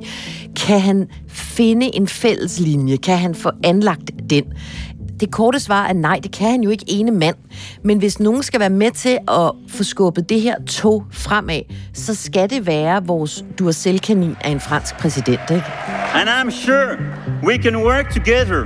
Kan 0.55 0.79
han 0.79 1.07
finde 1.27 1.95
en 1.95 2.07
fælles 2.07 2.59
linje? 2.59 2.97
Kan 2.97 3.17
han 3.17 3.35
få 3.35 3.49
anlagt 3.63 4.11
den? 4.29 4.43
Det 5.19 5.31
korte 5.31 5.59
svar 5.59 5.87
er 5.87 5.93
nej, 5.93 6.19
det 6.23 6.31
kan 6.31 6.51
han 6.51 6.61
jo 6.61 6.69
ikke 6.69 6.85
ene 6.87 7.11
mand. 7.11 7.35
Men 7.83 7.97
hvis 7.97 8.19
nogen 8.19 8.43
skal 8.43 8.59
være 8.59 8.69
med 8.69 8.91
til 8.91 9.17
at 9.27 9.51
få 9.67 9.83
skubbet 9.83 10.29
det 10.29 10.41
her 10.41 10.55
tog 10.67 11.05
fremad, 11.11 11.61
så 11.93 12.15
skal 12.15 12.49
det 12.49 12.67
være 12.67 13.05
vores 13.05 13.45
Duracell-kanin 13.59 14.35
af 14.41 14.49
en 14.49 14.59
fransk 14.59 14.97
præsident, 14.97 15.41
ikke? 15.49 15.65
And 16.13 16.29
I'm 16.29 16.51
sure 16.65 16.97
we 17.43 17.57
can 17.57 17.75
work 17.75 18.13
together 18.13 18.65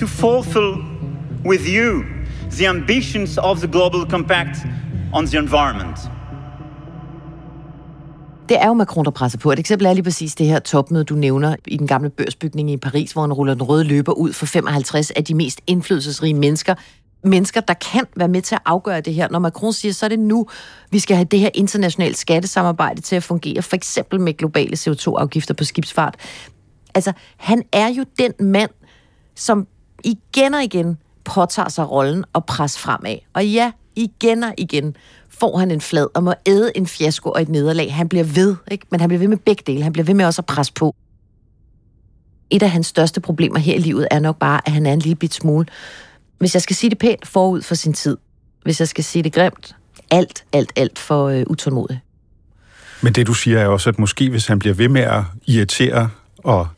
to 0.00 0.06
fulfill 0.06 0.72
with 1.44 1.62
you 1.66 2.02
the 2.50 2.68
ambitions 2.68 3.38
of 3.38 3.58
the 3.58 3.68
Global 3.68 4.10
Compact 4.10 4.56
on 5.12 5.26
the 5.26 5.38
environment 5.38 5.98
det 8.48 8.62
er 8.62 8.66
jo 8.66 8.74
Macron, 8.74 9.04
der 9.04 9.10
presser 9.10 9.38
på. 9.38 9.52
Et 9.52 9.58
eksempel 9.58 9.86
er 9.86 9.92
lige 9.92 10.02
præcis 10.02 10.34
det 10.34 10.46
her 10.46 10.58
topmøde, 10.58 11.04
du 11.04 11.14
nævner 11.14 11.56
i 11.66 11.76
den 11.76 11.86
gamle 11.86 12.10
børsbygning 12.10 12.70
i 12.70 12.76
Paris, 12.76 13.12
hvor 13.12 13.22
han 13.22 13.32
ruller 13.32 13.54
den 13.54 13.62
røde 13.62 13.84
løber 13.84 14.12
ud 14.12 14.32
for 14.32 14.46
55 14.46 15.10
af 15.10 15.24
de 15.24 15.34
mest 15.34 15.60
indflydelsesrige 15.66 16.34
mennesker. 16.34 16.74
Mennesker, 17.24 17.60
der 17.60 17.74
kan 17.74 18.04
være 18.16 18.28
med 18.28 18.42
til 18.42 18.54
at 18.54 18.60
afgøre 18.64 19.00
det 19.00 19.14
her. 19.14 19.28
Når 19.30 19.38
Macron 19.38 19.72
siger, 19.72 19.92
så 19.92 20.06
er 20.06 20.08
det 20.08 20.18
nu, 20.18 20.46
vi 20.90 20.98
skal 20.98 21.16
have 21.16 21.24
det 21.30 21.40
her 21.40 21.50
internationale 21.54 22.14
skattesamarbejde 22.14 23.00
til 23.00 23.16
at 23.16 23.22
fungere, 23.22 23.62
for 23.62 23.76
eksempel 23.76 24.20
med 24.20 24.34
globale 24.34 24.76
CO2-afgifter 24.76 25.54
på 25.54 25.64
skibsfart. 25.64 26.16
Altså, 26.94 27.12
han 27.36 27.62
er 27.72 27.88
jo 27.88 28.04
den 28.18 28.32
mand, 28.40 28.70
som 29.34 29.66
igen 30.04 30.54
og 30.54 30.62
igen 30.62 30.98
påtager 31.24 31.68
sig 31.68 31.90
rollen 31.90 32.24
og 32.32 32.46
pres 32.46 32.78
fremad. 32.78 33.16
Og 33.34 33.46
ja, 33.46 33.72
igen 33.96 34.44
og 34.44 34.54
igen 34.58 34.96
får 35.40 35.58
han 35.58 35.70
en 35.70 35.80
flad 35.80 36.06
og 36.14 36.22
må 36.22 36.34
æde 36.46 36.72
en 36.74 36.86
fiasko 36.86 37.30
og 37.30 37.42
et 37.42 37.48
nederlag. 37.48 37.94
Han 37.94 38.08
bliver 38.08 38.24
ved, 38.24 38.56
ikke? 38.70 38.86
men 38.90 39.00
han 39.00 39.08
bliver 39.08 39.18
ved 39.18 39.28
med 39.28 39.36
begge 39.36 39.62
dele. 39.66 39.82
Han 39.82 39.92
bliver 39.92 40.04
ved 40.04 40.14
med 40.14 40.24
også 40.24 40.40
at 40.40 40.46
presse 40.46 40.72
på. 40.72 40.94
Et 42.50 42.62
af 42.62 42.70
hans 42.70 42.86
største 42.86 43.20
problemer 43.20 43.58
her 43.58 43.74
i 43.74 43.78
livet 43.78 44.08
er 44.10 44.18
nok 44.18 44.38
bare, 44.38 44.60
at 44.66 44.72
han 44.72 44.86
er 44.86 44.92
en 44.92 44.98
lille 44.98 45.16
bit 45.16 45.34
smule, 45.34 45.66
hvis 46.38 46.54
jeg 46.54 46.62
skal 46.62 46.76
sige 46.76 46.90
det 46.90 46.98
pænt, 46.98 47.26
forud 47.26 47.62
for 47.62 47.74
sin 47.74 47.92
tid. 47.92 48.16
Hvis 48.62 48.80
jeg 48.80 48.88
skal 48.88 49.04
sige 49.04 49.22
det 49.22 49.32
grimt, 49.32 49.76
alt, 50.10 50.44
alt, 50.52 50.72
alt 50.76 50.98
for 50.98 51.28
øh, 51.28 51.44
utålmodig. 51.46 52.00
Men 53.02 53.12
det 53.12 53.26
du 53.26 53.34
siger 53.34 53.58
er 53.58 53.66
også, 53.66 53.90
at 53.90 53.98
måske 53.98 54.30
hvis 54.30 54.46
han 54.46 54.58
bliver 54.58 54.74
ved 54.74 54.88
med 54.88 55.00
at 55.00 55.22
irritere 55.46 56.10
og 56.38 56.68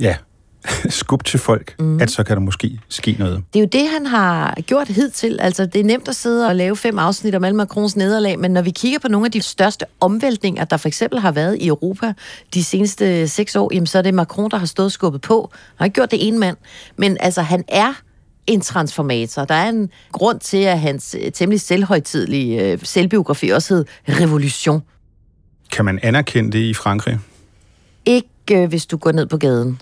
ja, 0.00 0.16
skub 0.88 1.24
til 1.24 1.40
folk, 1.40 1.74
mm. 1.78 2.00
at 2.00 2.10
så 2.10 2.22
kan 2.22 2.36
der 2.36 2.42
måske 2.42 2.80
ske 2.88 3.16
noget. 3.18 3.42
Det 3.52 3.58
er 3.58 3.62
jo 3.62 3.68
det, 3.72 3.88
han 3.88 4.06
har 4.06 4.54
gjort 4.60 4.88
hidtil. 4.88 5.38
Altså, 5.40 5.66
det 5.66 5.80
er 5.80 5.84
nemt 5.84 6.08
at 6.08 6.16
sidde 6.16 6.46
og 6.46 6.56
lave 6.56 6.76
fem 6.76 6.98
afsnit 6.98 7.34
om 7.34 7.44
alle 7.44 7.56
Macrons 7.56 7.96
nederlag, 7.96 8.38
men 8.38 8.50
når 8.50 8.62
vi 8.62 8.70
kigger 8.70 8.98
på 8.98 9.08
nogle 9.08 9.26
af 9.26 9.32
de 9.32 9.42
største 9.42 9.86
omvæltninger, 10.00 10.64
der 10.64 10.76
for 10.76 10.88
eksempel 10.88 11.20
har 11.20 11.32
været 11.32 11.56
i 11.60 11.66
Europa 11.66 12.12
de 12.54 12.64
seneste 12.64 13.28
seks 13.28 13.56
år, 13.56 13.70
jamen, 13.74 13.86
så 13.86 13.98
er 13.98 14.02
det 14.02 14.14
Macron, 14.14 14.50
der 14.50 14.56
har 14.56 14.66
stået 14.66 14.92
skubbet 14.92 15.20
på. 15.20 15.50
Han 15.52 15.58
har 15.78 15.84
ikke 15.84 15.94
gjort 15.94 16.10
det 16.10 16.26
ene 16.28 16.38
mand, 16.38 16.56
men 16.96 17.16
altså, 17.20 17.42
han 17.42 17.64
er 17.68 17.92
en 18.46 18.60
transformator. 18.60 19.44
Der 19.44 19.54
er 19.54 19.68
en 19.68 19.90
grund 20.12 20.40
til, 20.40 20.56
at 20.56 20.80
hans 20.80 21.16
øh, 21.20 21.32
temmelig 21.32 21.60
selvhøjtidlige 21.60 22.72
øh, 22.72 22.78
selvbiografi 22.82 23.48
også 23.48 23.74
hed 23.74 23.84
Revolution. 24.08 24.82
Kan 25.72 25.84
man 25.84 25.98
anerkende 26.02 26.52
det 26.52 26.64
i 26.64 26.74
Frankrig? 26.74 27.18
Ikke 28.04 28.28
øh, 28.52 28.68
hvis 28.68 28.86
du 28.86 28.96
går 28.96 29.12
ned 29.12 29.26
på 29.26 29.36
gaden. 29.36 29.80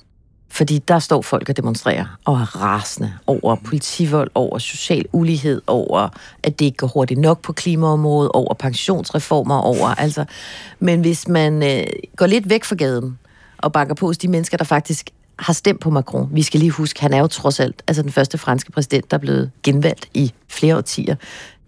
Fordi 0.51 0.79
der 0.79 0.99
står 0.99 1.23
folk 1.23 1.49
og 1.49 1.57
demonstrerer 1.57 2.19
og 2.25 2.35
er 2.35 2.63
rasende 2.63 3.13
over 3.27 3.55
politivold, 3.55 4.31
over 4.35 4.59
social 4.59 5.05
ulighed, 5.13 5.63
over 5.67 6.09
at 6.43 6.59
det 6.59 6.65
ikke 6.65 6.77
går 6.77 6.87
hurtigt 6.87 7.21
nok 7.21 7.43
på 7.43 7.53
klimaområdet, 7.53 8.31
over 8.33 8.55
pensionsreformer, 8.55 9.59
over 9.59 9.89
altså. 9.89 10.25
Men 10.79 11.01
hvis 11.01 11.29
man 11.29 11.63
øh, 11.63 11.87
går 12.17 12.27
lidt 12.27 12.51
væk 12.51 12.65
fra 12.65 12.77
gaden 12.77 13.19
og 13.59 13.73
bakker 13.73 13.95
på 13.95 14.07
hos 14.07 14.19
de 14.19 14.29
mennesker, 14.29 14.57
der 14.57 14.65
faktisk 14.65 15.11
har 15.39 15.53
stemt 15.53 15.81
på 15.81 15.91
Macron. 15.91 16.29
Vi 16.33 16.43
skal 16.43 16.61
lige 16.61 16.71
huske, 16.71 17.01
han 17.01 17.15
er 17.15 17.19
jo 17.19 17.27
trods 17.27 17.61
alt 17.61 17.83
altså 17.87 18.03
den 18.03 18.13
første 18.13 18.39
franske 18.39 18.73
præsident, 18.73 19.11
der 19.11 19.17
er 19.17 19.21
blevet 19.21 19.51
genvalgt 19.63 20.09
i 20.15 20.33
flere 20.49 20.77
årtier. 20.77 21.17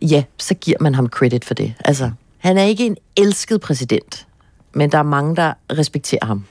Ja, 0.02 0.22
så 0.38 0.54
giver 0.54 0.76
man 0.80 0.94
ham 0.94 1.06
credit 1.06 1.44
for 1.44 1.54
det. 1.54 1.74
Altså, 1.84 2.10
han 2.38 2.58
er 2.58 2.62
ikke 2.62 2.86
en 2.86 2.96
elsket 3.16 3.60
præsident, 3.60 4.26
men 4.74 4.92
der 4.92 4.98
er 4.98 5.02
mange, 5.02 5.36
der 5.36 5.52
respekterer 5.70 6.26
ham. 6.26 6.44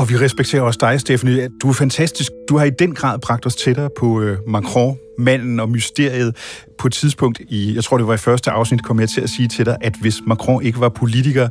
Og 0.00 0.10
vi 0.10 0.16
respekterer 0.16 0.62
også 0.62 0.78
dig, 0.80 1.00
Stephanie. 1.00 1.48
Du 1.62 1.68
er 1.68 1.72
fantastisk. 1.72 2.32
Du 2.48 2.56
har 2.58 2.64
i 2.64 2.70
den 2.70 2.94
grad 2.94 3.18
bragt 3.18 3.46
os 3.46 3.56
tættere 3.56 3.90
på 3.98 4.20
øh, 4.20 4.38
Macron, 4.46 4.98
manden 5.18 5.60
og 5.60 5.68
mysteriet. 5.68 6.36
På 6.78 6.86
et 6.86 6.92
tidspunkt 6.92 7.40
i, 7.48 7.74
jeg 7.74 7.84
tror 7.84 7.98
det 7.98 8.06
var 8.06 8.14
i 8.14 8.16
første 8.16 8.50
afsnit, 8.50 8.84
kom 8.84 9.00
jeg 9.00 9.08
til 9.08 9.20
at 9.20 9.30
sige 9.30 9.48
til 9.48 9.66
dig, 9.66 9.76
at 9.80 9.94
hvis 10.00 10.14
Macron 10.26 10.62
ikke 10.62 10.80
var 10.80 10.88
politiker, 10.88 11.48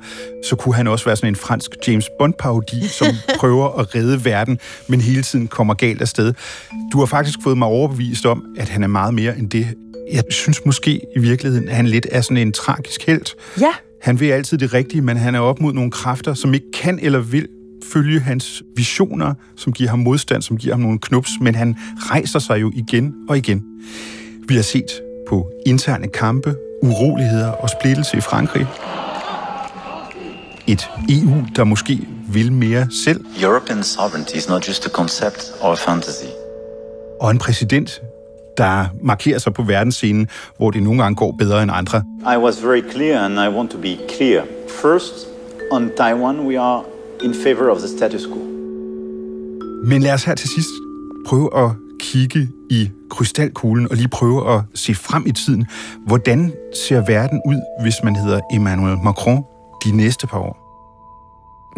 så 0.49 0.55
kunne 0.55 0.75
han 0.75 0.87
også 0.87 1.05
være 1.05 1.15
sådan 1.15 1.29
en 1.29 1.35
fransk 1.35 1.71
James 1.87 2.09
Bond-parodi, 2.19 2.87
som 2.87 3.07
prøver 3.39 3.79
at 3.79 3.95
redde 3.95 4.25
verden, 4.25 4.59
men 4.87 5.01
hele 5.01 5.21
tiden 5.21 5.47
kommer 5.47 5.73
galt 5.73 6.01
afsted. 6.01 6.33
Du 6.91 6.99
har 6.99 7.05
faktisk 7.05 7.39
fået 7.43 7.57
mig 7.57 7.67
overbevist 7.67 8.25
om, 8.25 8.45
at 8.57 8.69
han 8.69 8.83
er 8.83 8.87
meget 8.87 9.13
mere 9.13 9.37
end 9.37 9.49
det. 9.49 9.67
Jeg 10.11 10.23
synes 10.29 10.65
måske 10.65 11.01
i 11.15 11.19
virkeligheden, 11.19 11.69
at 11.69 11.75
han 11.75 11.87
lidt 11.87 12.07
er 12.11 12.21
sådan 12.21 12.37
en 12.37 12.53
tragisk 12.53 13.05
held. 13.07 13.25
Ja. 13.59 13.71
Han 14.01 14.19
vil 14.19 14.31
altid 14.31 14.57
det 14.57 14.73
rigtige, 14.73 15.01
men 15.01 15.17
han 15.17 15.35
er 15.35 15.39
op 15.39 15.59
mod 15.59 15.73
nogle 15.73 15.91
kræfter, 15.91 16.33
som 16.33 16.53
ikke 16.53 16.71
kan 16.81 16.99
eller 17.01 17.19
vil 17.19 17.47
følge 17.93 18.19
hans 18.19 18.63
visioner, 18.75 19.33
som 19.55 19.73
giver 19.73 19.89
ham 19.89 19.99
modstand, 19.99 20.41
som 20.41 20.57
giver 20.57 20.73
ham 20.73 20.81
nogle 20.81 20.99
knups, 20.99 21.31
men 21.41 21.55
han 21.55 21.77
rejser 21.97 22.39
sig 22.39 22.61
jo 22.61 22.71
igen 22.75 23.13
og 23.29 23.37
igen. 23.37 23.63
Vi 24.47 24.55
har 24.55 24.63
set 24.63 25.01
på 25.29 25.51
interne 25.65 26.07
kampe, 26.07 26.55
uroligheder 26.83 27.51
og 27.51 27.69
splittelse 27.69 28.17
i 28.17 28.21
Frankrig. 28.21 28.67
Et 30.67 30.89
EU, 31.09 31.43
der 31.55 31.63
måske 31.63 32.07
vil 32.33 32.51
mere 32.51 32.87
selv. 33.05 33.25
European 33.43 33.83
sovereignty 33.83 34.35
is 34.35 34.49
not 34.49 34.67
just 34.67 34.85
a 34.85 34.89
concept 34.89 35.51
or 35.61 35.71
a 35.71 35.75
fantasy. 35.75 36.25
Og 37.21 37.31
en 37.31 37.37
præsident, 37.37 38.01
der 38.57 38.85
markerer 39.01 39.39
sig 39.39 39.53
på 39.53 39.63
verdensscenen, 39.63 40.27
hvor 40.57 40.71
det 40.71 40.83
nogle 40.83 41.03
gange 41.03 41.15
går 41.15 41.31
bedre 41.31 41.63
end 41.63 41.71
andre. 41.73 42.03
I 42.35 42.37
was 42.37 42.63
very 42.63 42.81
clear 42.91 43.25
and 43.25 43.33
I 43.33 43.57
want 43.57 43.71
to 43.71 43.77
be 43.77 43.97
clear. 44.17 44.43
First, 44.81 45.13
on 45.71 45.89
Taiwan, 45.97 46.39
we 46.39 46.59
are 46.59 46.83
in 47.23 47.33
favor 47.33 47.69
of 47.69 47.77
the 47.77 47.87
status 47.87 48.25
quo. 48.25 48.43
Men 49.83 50.01
lad 50.01 50.13
os 50.13 50.23
her 50.23 50.35
til 50.35 50.49
sidst 50.49 50.69
prøve 51.25 51.65
at 51.65 51.71
kigge 51.99 52.49
i 52.69 52.89
krystalkuglen 53.09 53.87
og 53.91 53.95
lige 53.95 54.07
prøve 54.07 54.55
at 54.55 54.61
se 54.75 54.95
frem 54.95 55.23
i 55.27 55.31
tiden. 55.31 55.65
Hvordan 56.07 56.53
ser 56.87 57.05
verden 57.05 57.41
ud, 57.45 57.81
hvis 57.81 57.95
man 58.03 58.15
hedder 58.15 58.39
Emmanuel 58.53 58.97
Macron 59.03 59.43
de 59.85 59.97
næste 59.97 60.27
par 60.27 60.39
år? 60.39 60.69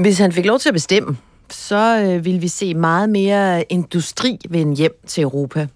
Hvis 0.02 0.18
han 0.18 0.32
fik 0.32 0.46
lov 0.46 0.60
til 0.60 0.70
at 0.70 0.74
bestemme, 0.74 1.18
så 1.50 2.06
øh, 2.06 2.26
vil 2.26 2.42
vi 2.42 2.48
se 2.48 2.74
meget 2.74 3.10
mere 3.10 3.64
industri 3.72 4.38
vende 4.50 4.76
hjem 4.76 4.94
til 5.08 5.24
Europa. 5.24 5.68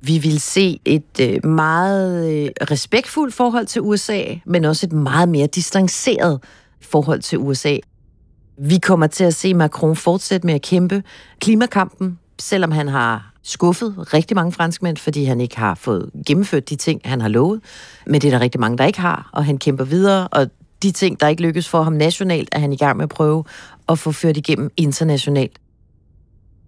Vi 0.00 0.18
vil 0.18 0.40
se 0.40 0.80
et 0.84 1.20
øh, 1.20 1.44
meget 1.50 2.30
øh, 2.32 2.50
respektfuldt 2.70 3.34
forhold 3.34 3.66
til 3.66 3.82
USA, 3.82 4.22
men 4.46 4.64
også 4.64 4.86
et 4.86 4.92
meget 4.92 5.28
mere 5.28 5.46
distanceret 5.46 6.40
forhold 6.80 7.20
til 7.20 7.38
USA. 7.38 7.76
Vi 8.64 8.78
kommer 8.78 9.06
til 9.06 9.24
at 9.24 9.34
se 9.34 9.54
Macron 9.54 9.96
fortsætte 9.96 10.46
med 10.46 10.54
at 10.54 10.62
kæmpe 10.62 11.02
klimakampen, 11.40 12.18
selvom 12.38 12.72
han 12.72 12.88
har 12.88 13.32
skuffet 13.42 14.14
rigtig 14.14 14.34
mange 14.34 14.52
franskmænd, 14.52 14.96
fordi 14.96 15.24
han 15.24 15.40
ikke 15.40 15.58
har 15.58 15.74
fået 15.74 16.10
gennemført 16.26 16.68
de 16.68 16.76
ting, 16.76 17.00
han 17.04 17.20
har 17.20 17.28
lovet. 17.28 17.60
Men 18.06 18.20
det 18.20 18.28
er 18.28 18.30
der 18.30 18.40
rigtig 18.40 18.60
mange, 18.60 18.78
der 18.78 18.84
ikke 18.84 19.00
har, 19.00 19.30
og 19.32 19.44
han 19.44 19.58
kæmper 19.58 19.84
videre, 19.84 20.28
og 20.28 20.46
de 20.82 20.90
ting, 20.90 21.20
der 21.20 21.28
ikke 21.28 21.42
lykkes 21.42 21.68
for 21.68 21.82
ham 21.82 21.92
nationalt, 21.92 22.48
er 22.52 22.58
han 22.58 22.72
i 22.72 22.76
gang 22.76 22.96
med 22.96 23.02
at 23.02 23.08
prøve 23.08 23.44
at 23.88 23.98
få 23.98 24.12
ført 24.12 24.36
igennem 24.36 24.70
internationalt. 24.76 25.58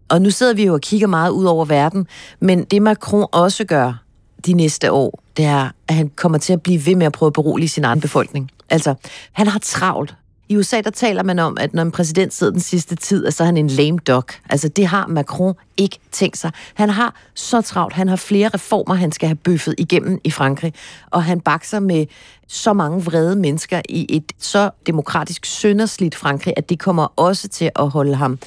Og 0.09 0.22
nu 0.22 0.30
sidder 0.30 0.54
vi 0.54 0.64
jo 0.64 0.74
og 0.74 0.80
kigger 0.80 1.07
meget 1.07 1.30
ud 1.30 1.44
over 1.44 1.64
verden, 1.64 2.07
men 2.40 2.64
det 2.64 2.83
Macron 2.83 3.26
også 3.33 3.64
gør 3.64 4.02
de 4.46 4.52
næste 4.52 4.92
år, 4.92 5.22
det 5.37 5.44
er, 5.44 5.70
at 5.88 5.94
han 5.94 6.09
kommer 6.16 6.38
til 6.38 6.52
at 6.52 6.62
blive 6.62 6.87
ved 6.87 6.96
med 6.96 7.07
at 7.07 7.12
prøve 7.12 7.28
at 7.28 7.33
berolige 7.33 7.68
sin 7.68 7.85
egen 7.85 8.00
befolkning. 8.00 8.50
Altså, 8.70 8.94
han 9.33 9.46
har 9.46 9.59
travlt. 9.59 10.14
I 10.48 10.57
USA, 10.57 10.80
der 10.80 10.90
taler 10.90 11.22
man 11.22 11.38
om, 11.38 11.57
at 11.61 11.74
når 11.74 11.83
en 11.83 11.90
præsident 11.90 12.35
sidder 12.35 12.52
den 12.52 12.61
sidste 12.61 12.94
tid, 12.94 13.30
så 13.30 13.42
er 13.42 13.46
han 13.46 13.57
en 13.57 13.68
lame 13.68 13.98
duck. 13.98 14.40
Altså, 14.50 14.68
det 14.68 14.87
har 14.87 15.07
Macron 15.07 15.54
ikke 15.76 15.98
tænkt 16.12 16.38
sig. 16.38 16.50
Han 16.74 16.90
har 16.90 17.14
så 17.35 17.61
travlt. 17.61 17.94
Han 17.94 18.09
har 18.09 18.16
flere 18.16 18.48
reformer, 18.48 18.94
han 18.94 19.12
skal 19.12 19.28
have 19.28 19.37
bøffet 19.37 19.74
igennem 19.78 20.20
i 20.24 20.30
Frankrig. 20.30 20.72
Og 21.11 21.24
han 21.24 21.40
bakser 21.40 21.80
med 21.80 22.07
så 22.48 22.72
mange 22.72 23.04
vrede 23.04 23.37
mennesker 23.37 23.83
i 23.88 24.07
et 24.09 24.33
så 24.38 24.70
demokratisk 24.87 25.46
sønderslidt 25.46 26.14
Frankrig, 26.14 26.54
at 26.57 26.68
det 26.68 26.78
kommer 26.78 27.12
også 27.16 27.48
til 27.48 27.70
at 27.76 27.90
holde 27.90 28.14
ham 28.14 28.38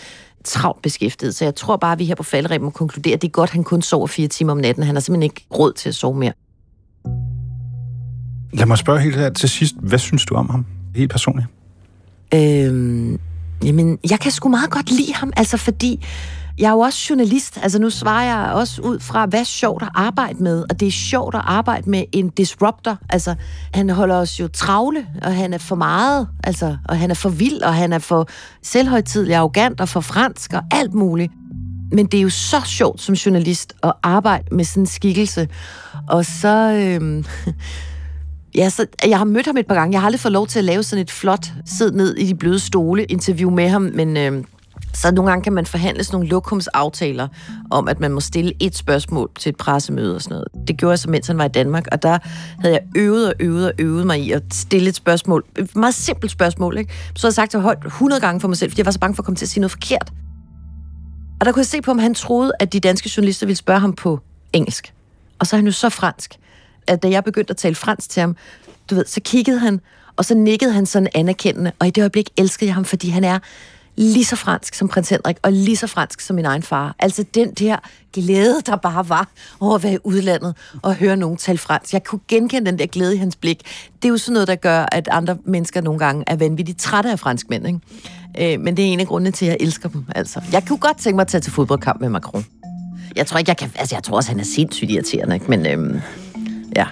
travlt 0.43 0.81
beskæftiget. 0.81 1.35
Så 1.35 1.45
jeg 1.45 1.55
tror 1.55 1.77
bare, 1.77 1.91
at 1.91 1.99
vi 1.99 2.05
her 2.05 2.15
på 2.15 2.23
falderæben 2.23 2.65
må 2.65 2.71
konkludere, 2.71 3.13
at 3.13 3.21
det 3.21 3.27
er 3.27 3.31
godt, 3.31 3.49
at 3.49 3.53
han 3.53 3.63
kun 3.63 3.81
sover 3.81 4.07
fire 4.07 4.27
timer 4.27 4.51
om 4.51 4.57
natten. 4.57 4.83
Han 4.83 4.95
har 4.95 4.99
simpelthen 4.99 5.23
ikke 5.23 5.45
råd 5.59 5.73
til 5.73 5.89
at 5.89 5.95
sove 5.95 6.15
mere. 6.15 6.33
Lad 8.53 8.65
mig 8.65 8.77
spørge 8.77 8.99
helt 8.99 9.15
her 9.15 9.29
til 9.29 9.49
sidst. 9.49 9.75
Hvad 9.79 9.99
synes 9.99 10.25
du 10.25 10.35
om 10.35 10.49
ham? 10.49 10.65
Helt 10.95 11.11
personligt. 11.11 11.47
Øhm, 12.33 13.19
jamen, 13.63 13.97
jeg 14.09 14.19
kan 14.19 14.31
sgu 14.31 14.49
meget 14.49 14.69
godt 14.69 14.91
lide 14.91 15.13
ham, 15.13 15.33
altså 15.37 15.57
fordi 15.57 16.05
jeg 16.57 16.67
er 16.67 16.71
jo 16.71 16.79
også 16.79 17.07
journalist, 17.09 17.59
altså 17.61 17.79
nu 17.79 17.89
svarer 17.89 18.23
jeg 18.23 18.53
også 18.53 18.81
ud 18.81 18.99
fra, 18.99 19.25
hvad 19.25 19.39
er 19.39 19.43
sjovt 19.43 19.83
at 19.83 19.89
arbejde 19.95 20.43
med, 20.43 20.65
og 20.69 20.79
det 20.79 20.87
er 20.87 20.91
sjovt 20.91 21.35
at 21.35 21.41
arbejde 21.43 21.89
med 21.89 22.03
en 22.11 22.29
disruptor, 22.29 22.97
altså 23.09 23.35
han 23.73 23.89
holder 23.89 24.15
os 24.15 24.39
jo 24.39 24.47
travle, 24.47 25.07
og 25.21 25.35
han 25.35 25.53
er 25.53 25.57
for 25.57 25.75
meget, 25.75 26.27
altså, 26.43 26.77
og 26.85 26.97
han 26.99 27.11
er 27.11 27.15
for 27.15 27.29
vild, 27.29 27.61
og 27.61 27.73
han 27.73 27.93
er 27.93 27.99
for 27.99 28.27
selvhøjtidlig, 28.63 29.35
arrogant 29.35 29.81
og 29.81 29.89
for 29.89 30.01
fransk 30.01 30.53
og 30.53 30.61
alt 30.71 30.93
muligt. 30.93 31.31
Men 31.91 32.05
det 32.05 32.17
er 32.17 32.21
jo 32.21 32.29
så 32.29 32.61
sjovt 32.65 33.01
som 33.01 33.15
journalist 33.15 33.73
at 33.83 33.93
arbejde 34.03 34.55
med 34.55 34.65
sådan 34.65 34.83
en 34.83 34.87
skikkelse, 34.87 35.47
og 36.09 36.25
så... 36.25 36.73
Øhm, 36.73 37.25
Ja, 38.55 38.69
så 38.69 38.85
jeg 39.07 39.17
har 39.17 39.25
mødt 39.25 39.45
ham 39.45 39.57
et 39.57 39.67
par 39.67 39.75
gange. 39.75 39.93
Jeg 39.93 40.01
har 40.01 40.05
aldrig 40.05 40.19
fået 40.19 40.31
lov 40.31 40.47
til 40.47 40.59
at 40.59 40.65
lave 40.65 40.83
sådan 40.83 41.01
et 41.01 41.11
flot, 41.11 41.47
sid 41.65 41.91
ned 41.91 42.15
i 42.15 42.27
de 42.27 42.35
bløde 42.35 42.59
stole 42.59 43.03
interview 43.03 43.51
med 43.51 43.69
ham, 43.69 43.81
men 43.81 44.17
øh, 44.17 44.43
så 44.93 45.11
nogle 45.11 45.31
gange 45.31 45.43
kan 45.43 45.53
man 45.53 45.65
forhandle 45.65 46.03
sådan 46.03 46.15
nogle 46.15 46.29
lokumsaftaler 46.29 47.27
om, 47.71 47.87
at 47.87 47.99
man 47.99 48.11
må 48.11 48.19
stille 48.19 48.53
et 48.59 48.75
spørgsmål 48.75 49.29
til 49.39 49.49
et 49.49 49.55
pressemøde 49.57 50.15
og 50.15 50.21
sådan 50.21 50.35
noget. 50.35 50.67
Det 50.67 50.77
gjorde 50.77 50.91
jeg 50.91 50.99
så, 50.99 51.09
mens 51.09 51.27
han 51.27 51.37
var 51.37 51.45
i 51.45 51.47
Danmark, 51.47 51.87
og 51.91 52.03
der 52.03 52.17
havde 52.59 52.73
jeg 52.73 52.81
øvet 52.95 53.27
og 53.27 53.33
øvet 53.39 53.65
og 53.65 53.73
øvet 53.79 54.07
mig 54.07 54.19
i 54.19 54.31
at 54.31 54.43
stille 54.51 54.89
et 54.89 54.95
spørgsmål. 54.95 55.43
Et 55.57 55.75
meget 55.75 55.95
simpelt 55.95 56.31
spørgsmål, 56.31 56.77
ikke? 56.77 56.93
Så 57.15 57.27
havde 57.27 57.31
jeg 57.31 57.33
sagt 57.33 57.53
det 57.53 57.61
højt 57.61 57.85
100 57.85 58.21
gange 58.21 58.41
for 58.41 58.47
mig 58.47 58.57
selv, 58.57 58.71
fordi 58.71 58.79
jeg 58.79 58.85
var 58.85 58.91
så 58.91 58.99
bange 58.99 59.15
for 59.15 59.21
at 59.21 59.25
komme 59.25 59.35
til 59.35 59.45
at 59.45 59.49
sige 59.49 59.61
noget 59.61 59.71
forkert. 59.71 60.13
Og 61.39 61.45
der 61.45 61.51
kunne 61.51 61.61
jeg 61.61 61.67
se 61.67 61.81
på, 61.81 61.91
om 61.91 61.99
han 61.99 62.13
troede, 62.13 62.51
at 62.59 62.73
de 62.73 62.79
danske 62.79 63.11
journalister 63.17 63.45
ville 63.45 63.57
spørge 63.57 63.79
ham 63.79 63.93
på 63.93 64.19
engelsk. 64.53 64.93
Og 65.39 65.47
så 65.47 65.55
er 65.55 65.57
han 65.57 65.65
jo 65.65 65.71
så 65.71 65.89
fransk 65.89 66.39
at 66.87 67.03
da 67.03 67.09
jeg 67.09 67.23
begyndte 67.23 67.51
at 67.51 67.57
tale 67.57 67.75
fransk 67.75 68.09
til 68.09 68.19
ham, 68.19 68.35
du 68.89 68.95
ved, 68.95 69.05
så 69.05 69.21
kiggede 69.21 69.59
han, 69.59 69.81
og 70.15 70.25
så 70.25 70.35
nikkede 70.35 70.71
han 70.71 70.85
sådan 70.85 71.07
anerkendende, 71.15 71.71
og 71.79 71.87
i 71.87 71.89
det 71.89 72.01
øjeblik 72.01 72.29
elskede 72.37 72.67
jeg 72.67 72.75
ham, 72.75 72.85
fordi 72.85 73.09
han 73.09 73.23
er 73.23 73.39
lige 73.97 74.25
så 74.25 74.35
fransk 74.35 74.73
som 74.73 74.87
prins 74.87 75.09
Henrik, 75.09 75.37
og 75.43 75.51
lige 75.51 75.77
så 75.77 75.87
fransk 75.87 76.21
som 76.21 76.35
min 76.35 76.45
egen 76.45 76.63
far. 76.63 76.95
Altså 76.99 77.25
den 77.33 77.53
der 77.53 77.77
glæde, 78.13 78.61
der 78.65 78.75
bare 78.75 79.09
var 79.09 79.27
over 79.59 79.75
at 79.75 79.83
være 79.83 79.93
i 79.93 79.97
udlandet 80.03 80.55
og 80.81 80.95
høre 80.95 81.17
nogen 81.17 81.37
tale 81.37 81.57
fransk. 81.57 81.93
Jeg 81.93 82.03
kunne 82.03 82.19
genkende 82.27 82.71
den 82.71 82.79
der 82.79 82.85
glæde 82.85 83.15
i 83.15 83.17
hans 83.17 83.35
blik. 83.35 83.61
Det 84.01 84.07
er 84.07 84.09
jo 84.09 84.17
sådan 84.17 84.33
noget, 84.33 84.47
der 84.47 84.55
gør, 84.55 84.85
at 84.91 85.07
andre 85.11 85.37
mennesker 85.45 85.81
nogle 85.81 85.99
gange 85.99 86.23
er 86.27 86.35
vanvittigt 86.35 86.79
trætte 86.79 87.11
af 87.11 87.19
franskmænd, 87.19 87.67
ikke? 87.67 88.53
Øh, 88.53 88.59
men 88.59 88.77
det 88.77 88.85
er 88.85 88.89
en 88.89 88.99
af 88.99 89.07
grundene 89.07 89.31
til, 89.31 89.45
at 89.45 89.49
jeg 89.49 89.57
elsker 89.59 89.89
dem. 89.89 90.05
Altså, 90.15 90.41
jeg 90.51 90.65
kunne 90.67 90.79
godt 90.79 90.97
tænke 90.97 91.15
mig 91.15 91.21
at 91.21 91.27
tage 91.27 91.41
til 91.41 91.51
fodboldkamp 91.51 92.01
med 92.01 92.09
Macron. 92.09 92.45
Jeg 93.15 93.27
tror 93.27 93.37
ikke, 93.37 93.49
jeg 93.49 93.57
kan... 93.57 93.71
Altså, 93.75 93.95
jeg 93.95 94.03
tror 94.03 94.15
også, 94.15 94.29
han 94.29 94.39
er 94.39 94.43
sindssygt 94.43 94.91
irriterende, 94.91 95.35
ikke? 95.35 95.45
Men 95.49 95.65
øhm, 95.65 96.01
Ja. 96.75 96.85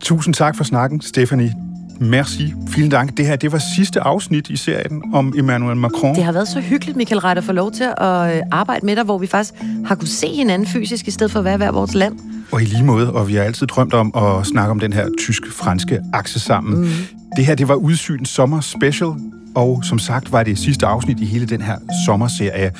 Tusind 0.00 0.34
tak 0.34 0.56
for 0.56 0.64
snakken, 0.64 1.00
Stephanie. 1.00 1.54
Merci. 2.00 2.54
Vielen 2.74 2.90
Dank. 2.90 3.16
Det 3.16 3.26
her, 3.26 3.36
det 3.36 3.52
var 3.52 3.60
sidste 3.76 4.00
afsnit 4.00 4.50
i 4.50 4.56
serien 4.56 5.02
om 5.12 5.34
Emmanuel 5.36 5.76
Macron. 5.76 6.14
Det 6.14 6.24
har 6.24 6.32
været 6.32 6.48
så 6.48 6.60
hyggeligt, 6.60 6.96
Michael 6.96 7.20
Reiter, 7.20 7.40
at 7.40 7.44
få 7.44 7.52
lov 7.52 7.72
til 7.72 7.84
at 7.98 8.36
øh, 8.36 8.42
arbejde 8.50 8.86
med 8.86 8.96
dig, 8.96 9.04
hvor 9.04 9.18
vi 9.18 9.26
faktisk 9.26 9.54
har 9.86 9.94
kunne 9.94 10.08
se 10.08 10.26
hinanden 10.26 10.68
fysisk, 10.68 11.08
i 11.08 11.10
stedet 11.10 11.32
for 11.32 11.38
at 11.38 11.44
være 11.44 11.56
hver 11.56 11.70
vores 11.70 11.94
land. 11.94 12.18
Og 12.52 12.62
i 12.62 12.64
lige 12.64 12.84
måde, 12.84 13.12
og 13.12 13.28
vi 13.28 13.34
har 13.34 13.42
altid 13.42 13.66
drømt 13.66 13.94
om 13.94 14.12
at 14.16 14.46
snakke 14.46 14.70
om 14.70 14.80
den 14.80 14.92
her 14.92 15.08
tysk-franske 15.18 16.00
akse 16.12 16.40
sammen. 16.40 16.80
Mm. 16.80 16.90
Det 17.36 17.46
her, 17.46 17.54
det 17.54 17.68
var 17.68 17.74
Udsyn 17.74 18.24
Sommer 18.24 18.60
Special, 18.60 19.10
og 19.54 19.84
som 19.84 19.98
sagt 19.98 20.32
var 20.32 20.42
det 20.42 20.58
sidste 20.58 20.86
afsnit 20.86 21.20
i 21.20 21.24
hele 21.24 21.46
den 21.46 21.60
her 21.60 21.76
sommerserie. 22.06 22.72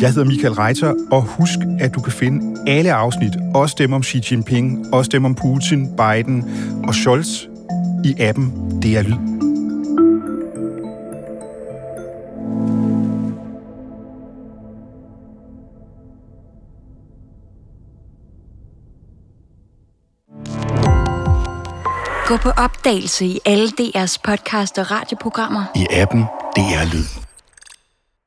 Jeg 0.00 0.08
hedder 0.08 0.24
Michael 0.24 0.52
Reiter, 0.52 0.94
og 1.10 1.22
husk, 1.22 1.58
at 1.80 1.94
du 1.94 2.00
kan 2.00 2.12
finde 2.12 2.70
alle 2.70 2.92
afsnit, 2.92 3.32
også 3.54 3.74
dem 3.78 3.92
om 3.92 4.02
Xi 4.02 4.22
Jinping, 4.30 4.94
også 4.94 5.10
dem 5.12 5.24
om 5.24 5.34
Putin, 5.34 5.96
Biden 5.96 6.44
og 6.88 6.94
Scholz, 6.94 7.42
i 8.04 8.14
appen 8.18 8.52
DR 8.82 9.02
Lyd. 9.02 9.16
Gå 22.26 22.36
på 22.36 22.50
opdagelse 22.50 23.26
i 23.26 23.40
alle 23.44 23.68
DR's 23.68 24.16
podcast 24.24 24.78
og 24.78 24.90
radioprogrammer. 24.90 25.64
I 25.74 25.86
appen 25.90 26.20
DR 26.56 26.94
Lyd. 26.94 27.25